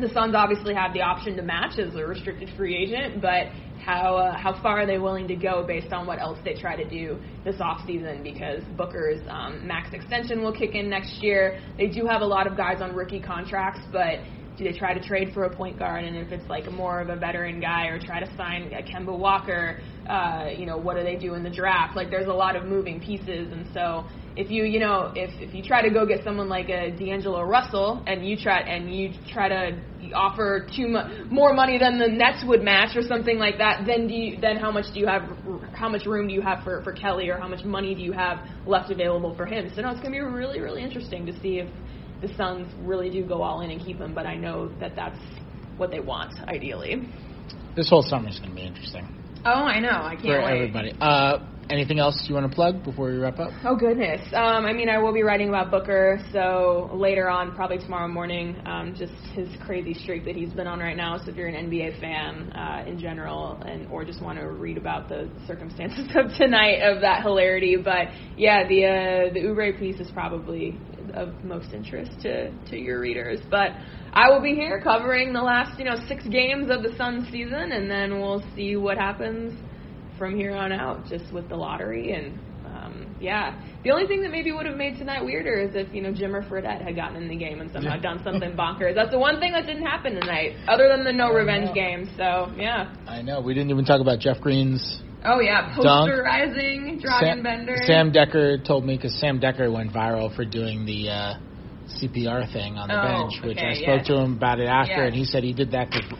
the 0.00 0.08
Suns 0.08 0.34
obviously 0.34 0.74
have 0.74 0.92
the 0.92 1.02
option 1.02 1.36
to 1.36 1.42
match 1.42 1.78
as 1.78 1.94
a 1.94 2.04
restricted 2.04 2.50
free 2.56 2.74
agent, 2.76 3.22
but 3.22 3.46
how 3.84 4.16
uh, 4.16 4.36
how 4.36 4.60
far 4.62 4.80
are 4.80 4.86
they 4.86 4.98
willing 4.98 5.28
to 5.28 5.36
go 5.36 5.64
based 5.66 5.92
on 5.92 6.06
what 6.06 6.18
else 6.18 6.38
they 6.44 6.54
try 6.54 6.74
to 6.74 6.88
do 6.88 7.18
this 7.44 7.56
offseason 7.56 8.22
because 8.22 8.62
Booker's 8.76 9.20
um, 9.28 9.66
max 9.66 9.90
extension 9.92 10.42
will 10.42 10.56
kick 10.56 10.74
in 10.74 10.88
next 10.88 11.22
year. 11.22 11.60
They 11.76 11.88
do 11.88 12.06
have 12.06 12.22
a 12.22 12.26
lot 12.26 12.46
of 12.46 12.56
guys 12.56 12.80
on 12.80 12.94
rookie 12.94 13.20
contracts, 13.20 13.80
but 13.92 14.20
do 14.56 14.64
they 14.64 14.76
try 14.76 14.94
to 14.94 15.00
trade 15.00 15.32
for 15.34 15.44
a 15.44 15.54
point 15.54 15.78
guard? 15.78 16.04
And 16.04 16.16
if 16.16 16.30
it's 16.32 16.48
like 16.48 16.70
more 16.70 17.00
of 17.00 17.08
a 17.08 17.16
veteran 17.16 17.60
guy, 17.60 17.86
or 17.86 17.98
try 17.98 18.20
to 18.20 18.36
sign 18.36 18.72
a 18.72 18.82
Kemba 18.82 19.16
Walker, 19.16 19.80
uh, 20.08 20.48
you 20.56 20.66
know, 20.66 20.76
what 20.76 20.96
do 20.96 21.02
they 21.02 21.16
do 21.16 21.34
in 21.34 21.42
the 21.42 21.50
draft? 21.50 21.96
Like, 21.96 22.10
there's 22.10 22.28
a 22.28 22.32
lot 22.32 22.56
of 22.56 22.64
moving 22.64 23.00
pieces, 23.00 23.52
and 23.52 23.66
so 23.72 24.04
if 24.36 24.50
you, 24.50 24.64
you 24.64 24.80
know, 24.80 25.12
if 25.14 25.30
if 25.40 25.54
you 25.54 25.62
try 25.62 25.82
to 25.82 25.90
go 25.90 26.06
get 26.06 26.24
someone 26.24 26.48
like 26.48 26.68
a 26.68 26.90
D'Angelo 26.90 27.42
Russell, 27.42 28.02
and 28.06 28.26
you 28.26 28.36
try 28.36 28.60
and 28.60 28.94
you 28.94 29.12
try 29.32 29.48
to 29.48 29.80
offer 30.14 30.66
too 30.76 30.88
much 30.88 31.10
more 31.30 31.54
money 31.54 31.78
than 31.78 31.98
the 31.98 32.08
Nets 32.08 32.44
would 32.46 32.62
match, 32.62 32.96
or 32.96 33.02
something 33.02 33.38
like 33.38 33.58
that, 33.58 33.84
then 33.86 34.06
do 34.06 34.14
you, 34.14 34.40
then 34.40 34.56
how 34.56 34.70
much 34.70 34.86
do 34.92 35.00
you 35.00 35.06
have? 35.06 35.22
How 35.72 35.88
much 35.88 36.06
room 36.06 36.28
do 36.28 36.34
you 36.34 36.42
have 36.42 36.62
for 36.64 36.82
for 36.82 36.92
Kelly, 36.92 37.28
or 37.28 37.38
how 37.38 37.48
much 37.48 37.64
money 37.64 37.94
do 37.94 38.02
you 38.02 38.12
have 38.12 38.38
left 38.66 38.90
available 38.90 39.34
for 39.36 39.46
him? 39.46 39.70
So 39.74 39.82
no, 39.82 39.90
it's 39.90 40.00
gonna 40.00 40.12
be 40.12 40.20
really 40.20 40.60
really 40.60 40.82
interesting 40.82 41.26
to 41.26 41.32
see 41.40 41.58
if 41.58 41.68
the 42.26 42.34
Suns 42.36 42.72
really 42.80 43.10
do 43.10 43.26
go 43.26 43.42
all 43.42 43.60
in 43.60 43.70
and 43.70 43.80
keep 43.80 43.98
him, 43.98 44.14
but 44.14 44.26
I 44.26 44.36
know 44.36 44.70
that 44.80 44.94
that's 44.96 45.18
what 45.76 45.90
they 45.90 46.00
want, 46.00 46.32
ideally. 46.48 47.08
This 47.76 47.90
whole 47.90 48.02
summer 48.02 48.28
is 48.28 48.38
going 48.38 48.50
to 48.50 48.56
be 48.56 48.62
interesting 48.62 49.08
Oh, 49.46 49.50
I 49.50 49.78
know. 49.78 49.90
I 49.90 50.14
can't 50.14 50.22
for 50.22 50.42
wait. 50.42 50.54
everybody. 50.54 50.92
Uh, 50.98 51.38
anything 51.68 51.98
else 51.98 52.24
you 52.28 52.34
want 52.34 52.50
to 52.50 52.54
plug 52.54 52.82
before 52.82 53.10
we 53.10 53.18
wrap 53.18 53.38
up? 53.38 53.50
Oh 53.62 53.76
goodness. 53.76 54.26
Um, 54.32 54.64
I 54.64 54.72
mean, 54.72 54.88
I 54.88 54.96
will 54.96 55.12
be 55.12 55.22
writing 55.22 55.50
about 55.50 55.70
Booker. 55.70 56.18
So 56.32 56.88
later 56.94 57.28
on, 57.28 57.54
probably 57.54 57.76
tomorrow 57.76 58.08
morning, 58.08 58.56
um, 58.64 58.94
just 58.96 59.12
his 59.34 59.48
crazy 59.66 59.92
streak 59.92 60.24
that 60.24 60.34
he's 60.34 60.54
been 60.54 60.66
on 60.66 60.78
right 60.78 60.96
now. 60.96 61.18
So 61.18 61.30
if 61.30 61.36
you're 61.36 61.48
an 61.48 61.70
NBA 61.70 62.00
fan 62.00 62.52
uh, 62.52 62.84
in 62.86 62.98
general, 62.98 63.60
and 63.66 63.86
or 63.90 64.02
just 64.02 64.22
want 64.22 64.38
to 64.38 64.46
read 64.48 64.78
about 64.78 65.10
the 65.10 65.28
circumstances 65.46 66.08
of 66.16 66.34
tonight 66.38 66.80
of 66.80 67.02
that 67.02 67.22
hilarity, 67.22 67.76
but 67.76 68.08
yeah, 68.38 68.66
the 68.66 68.86
uh, 68.86 69.34
the 69.34 69.40
Oubre 69.40 69.78
piece 69.78 70.00
is 70.00 70.10
probably 70.10 70.78
of 71.14 71.44
most 71.44 71.72
interest 71.72 72.12
to 72.22 72.50
to 72.70 72.76
your 72.76 73.00
readers. 73.00 73.40
But 73.50 73.72
I 74.12 74.30
will 74.30 74.42
be 74.42 74.54
here 74.54 74.80
covering 74.80 75.32
the 75.32 75.42
last 75.42 75.78
you 75.78 75.84
know 75.84 75.96
six 76.08 76.26
games 76.26 76.70
of 76.70 76.82
the 76.82 76.94
Suns 76.96 77.30
season, 77.30 77.72
and 77.72 77.90
then 77.90 78.20
we'll 78.20 78.44
see 78.54 78.76
what 78.76 78.98
happens 78.98 79.58
from 80.18 80.36
here 80.36 80.54
on 80.54 80.72
out, 80.72 81.06
just 81.06 81.32
with 81.32 81.48
the 81.48 81.56
lottery 81.56 82.12
and 82.12 82.38
um, 82.66 83.16
yeah. 83.20 83.60
The 83.84 83.90
only 83.90 84.06
thing 84.06 84.22
that 84.22 84.30
maybe 84.30 84.50
would 84.52 84.66
have 84.66 84.76
made 84.76 84.98
tonight 84.98 85.24
weirder 85.24 85.60
is 85.60 85.74
if 85.74 85.92
you 85.94 86.02
know 86.02 86.12
Jimmer 86.12 86.48
Fredette 86.48 86.82
had 86.82 86.96
gotten 86.96 87.22
in 87.22 87.28
the 87.28 87.36
game 87.36 87.60
and 87.60 87.70
somehow 87.70 87.98
done 87.98 88.20
something 88.24 88.52
bonkers. 88.52 88.94
That's 88.94 89.10
the 89.10 89.18
one 89.18 89.40
thing 89.40 89.52
that 89.52 89.66
didn't 89.66 89.84
happen 89.84 90.14
tonight, 90.14 90.56
other 90.66 90.88
than 90.88 91.04
the 91.04 91.12
no 91.12 91.32
revenge 91.32 91.74
game. 91.74 92.08
So 92.16 92.52
yeah. 92.56 92.94
I 93.06 93.22
know 93.22 93.40
we 93.40 93.54
didn't 93.54 93.70
even 93.70 93.84
talk 93.84 94.00
about 94.00 94.20
Jeff 94.20 94.40
Green's. 94.40 95.02
Oh 95.26 95.40
yeah, 95.40 95.74
posterizing 95.74 97.00
Dragan 97.02 97.42
Bender. 97.42 97.76
Sam 97.86 98.12
Dekker 98.12 98.64
told 98.66 98.84
me 98.84 98.96
because 98.96 99.18
Sam 99.18 99.40
Dekker 99.40 99.72
went 99.72 99.92
viral 99.92 100.34
for 100.34 100.44
doing 100.44 100.84
the 100.84 101.08
uh, 101.10 101.34
CPR 102.00 102.52
thing 102.52 102.76
on 102.76 102.88
the 102.88 102.98
Oh, 103.00 103.02
bench, 103.30 103.42
which 103.44 103.56
okay, 103.56 103.68
I 103.68 103.74
spoke 103.74 103.98
yes. 103.98 104.06
to 104.08 104.16
him 104.16 104.36
about 104.36 104.60
it 104.60 104.66
after, 104.66 104.92
Yes. 104.92 105.06
and 105.06 105.14
he 105.14 105.24
said 105.24 105.42
he 105.42 105.52
did 105.54 105.70
that 105.72 105.90
because 105.90 106.10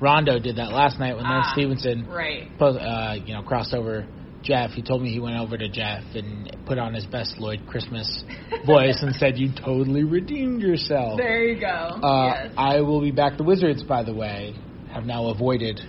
Rondo 0.00 0.38
did 0.38 0.56
that 0.56 0.72
last 0.72 0.98
night 0.98 1.14
when 1.16 1.24
Lance 1.24 1.46
Ah, 1.50 1.52
Stephenson 1.52 2.06
Right. 2.08 2.48
po- 2.58 2.76
uh, 2.76 3.16
you 3.24 3.34
know, 3.34 3.42
crossed 3.42 3.74
over 3.74 4.06
Jeff. 4.42 4.70
He 4.72 4.82
told 4.82 5.02
me 5.02 5.10
he 5.10 5.20
went 5.20 5.36
over 5.36 5.56
to 5.58 5.68
Jeff 5.68 6.02
and 6.14 6.54
put 6.66 6.78
on 6.78 6.94
his 6.94 7.04
best 7.06 7.38
Lloyd 7.38 7.60
Christmas 7.66 8.24
voice 8.66 9.02
and 9.02 9.14
said, 9.14 9.38
"You 9.38 9.50
totally 9.54 10.04
redeemed 10.04 10.62
yourself." 10.62 11.18
There 11.18 11.42
you 11.44 11.60
go. 11.60 11.66
Uh, 11.66 12.26
yes. 12.44 12.54
I 12.56 12.80
will 12.80 13.00
be 13.00 13.10
back. 13.10 13.36
The 13.36 13.44
Wizards, 13.44 13.82
by 13.82 14.02
the 14.02 14.14
way, 14.14 14.54
have 14.90 15.04
now 15.04 15.26
avoided 15.28 15.80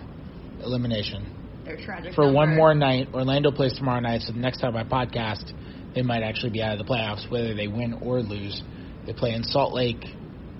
elimination 0.63 1.31
They're 1.65 1.77
tragic. 1.77 2.13
for 2.13 2.31
one 2.31 2.55
more 2.55 2.73
night. 2.73 3.09
Orlando 3.13 3.51
plays 3.51 3.73
tomorrow 3.73 3.99
night, 3.99 4.21
so 4.21 4.33
the 4.33 4.39
next 4.39 4.59
time 4.59 4.75
I 4.75 4.83
podcast, 4.83 5.51
they 5.93 6.01
might 6.01 6.23
actually 6.23 6.51
be 6.51 6.61
out 6.61 6.79
of 6.79 6.85
the 6.85 6.91
playoffs, 6.91 7.29
whether 7.29 7.53
they 7.53 7.67
win 7.67 7.99
or 8.01 8.21
lose. 8.21 8.61
They 9.05 9.13
play 9.13 9.33
in 9.33 9.43
Salt 9.43 9.73
Lake 9.73 10.03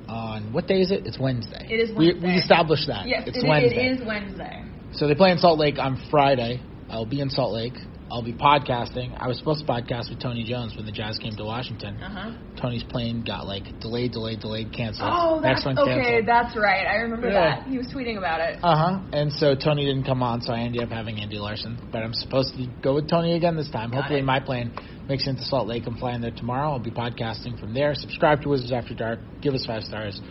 on 0.07 0.53
what 0.53 0.67
day 0.67 0.81
is 0.81 0.91
it? 0.91 1.05
It's 1.05 1.19
Wednesday. 1.19 1.67
It 1.69 1.89
is 1.89 1.95
We, 1.95 2.13
we 2.13 2.35
established 2.35 2.87
that. 2.87 3.07
Yes, 3.07 3.23
it's 3.27 3.37
it, 3.37 3.47
Wednesday. 3.47 3.87
it 3.87 3.99
is 3.99 4.05
Wednesday. 4.05 4.63
So 4.93 5.07
they 5.07 5.15
play 5.15 5.31
in 5.31 5.37
Salt 5.37 5.59
Lake 5.59 5.77
on 5.79 6.01
Friday. 6.09 6.61
I'll 6.89 7.05
be 7.05 7.21
in 7.21 7.29
Salt 7.29 7.53
Lake. 7.53 7.73
I'll 8.11 8.21
be 8.21 8.33
podcasting. 8.33 9.17
I 9.19 9.27
was 9.27 9.37
supposed 9.39 9.65
to 9.65 9.71
podcast 9.71 10.09
with 10.11 10.19
Tony 10.19 10.43
Jones 10.43 10.75
when 10.75 10.85
the 10.85 10.91
Jazz 10.91 11.17
came 11.17 11.35
to 11.37 11.43
Washington. 11.43 11.97
Uh 12.01 12.09
huh. 12.09 12.31
Tony's 12.61 12.83
plane 12.83 13.23
got 13.25 13.47
like 13.47 13.79
delayed, 13.79 14.11
delayed, 14.11 14.39
delayed, 14.41 14.71
canceled. 14.71 15.09
Oh, 15.11 15.39
Next 15.39 15.63
that's 15.63 15.75
one 15.75 15.79
okay. 15.79 15.95
canceled. 15.95 16.27
That's 16.27 16.55
right. 16.55 16.85
I 16.85 16.95
remember 16.97 17.29
Yeah. 17.29 17.61
that. 17.61 17.67
He 17.67 17.77
was 17.79 17.87
tweeting 17.87 18.17
about 18.19 18.41
it. 18.41 18.59
Uh 18.61 18.75
huh. 18.75 18.99
And 19.11 19.33
so 19.33 19.55
Tony 19.55 19.85
didn't 19.85 20.03
come 20.05 20.21
on, 20.21 20.41
so 20.41 20.53
I 20.53 20.59
ended 20.59 20.83
up 20.83 20.89
having 20.89 21.19
Andy 21.19 21.37
Larsen. 21.39 21.77
But 21.91 22.03
I'm 22.03 22.13
supposed 22.13 22.53
to 22.57 22.67
go 22.83 22.93
with 22.93 23.09
Tony 23.09 23.35
again 23.35 23.55
this 23.57 23.69
time. 23.71 23.89
Got 23.89 24.01
Hopefully, 24.01 24.19
it. 24.19 24.23
my 24.25 24.39
plane 24.39 24.71
makes 25.09 25.25
it 25.25 25.31
into 25.31 25.43
Salt 25.43 25.67
Lake. 25.67 25.83
I'm 25.87 25.97
flying 25.97 26.21
there 26.21 26.31
tomorrow. 26.31 26.73
I'll 26.73 26.79
be 26.79 26.91
podcasting 26.91 27.59
from 27.59 27.73
there. 27.73 27.95
Subscribe 27.95 28.41
to 28.43 28.49
Wizards 28.49 28.71
After 28.71 28.93
Dark. 28.93 29.19
Give 29.41 29.53
us 29.55 29.65
five 29.65 29.81
stars. 29.83 30.21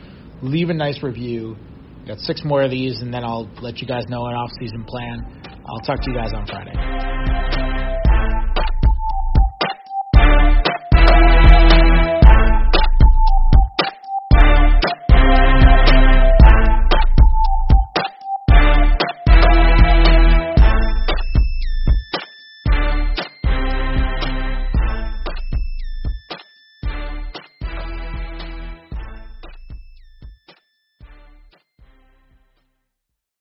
Leave 0.43 0.71
a 0.71 0.75
nice 0.75 1.03
review. 1.03 1.57
Got 2.07 2.19
six 2.19 2.43
more 2.45 2.63
of 2.63 2.71
these, 2.71 3.01
and 3.01 3.13
then 3.13 3.25
I'll 3.25 3.51
let 3.63 3.79
you 3.79 3.89
guys 3.89 4.05
know 4.09 4.25
an 4.27 4.35
off-season 4.35 4.85
plan. 4.85 5.43
I'll 5.67 5.81
talk 5.81 6.03
to 6.03 6.11
you 6.11 6.17
guys 6.17 6.33
on 6.35 6.47
Friday. 6.47 7.14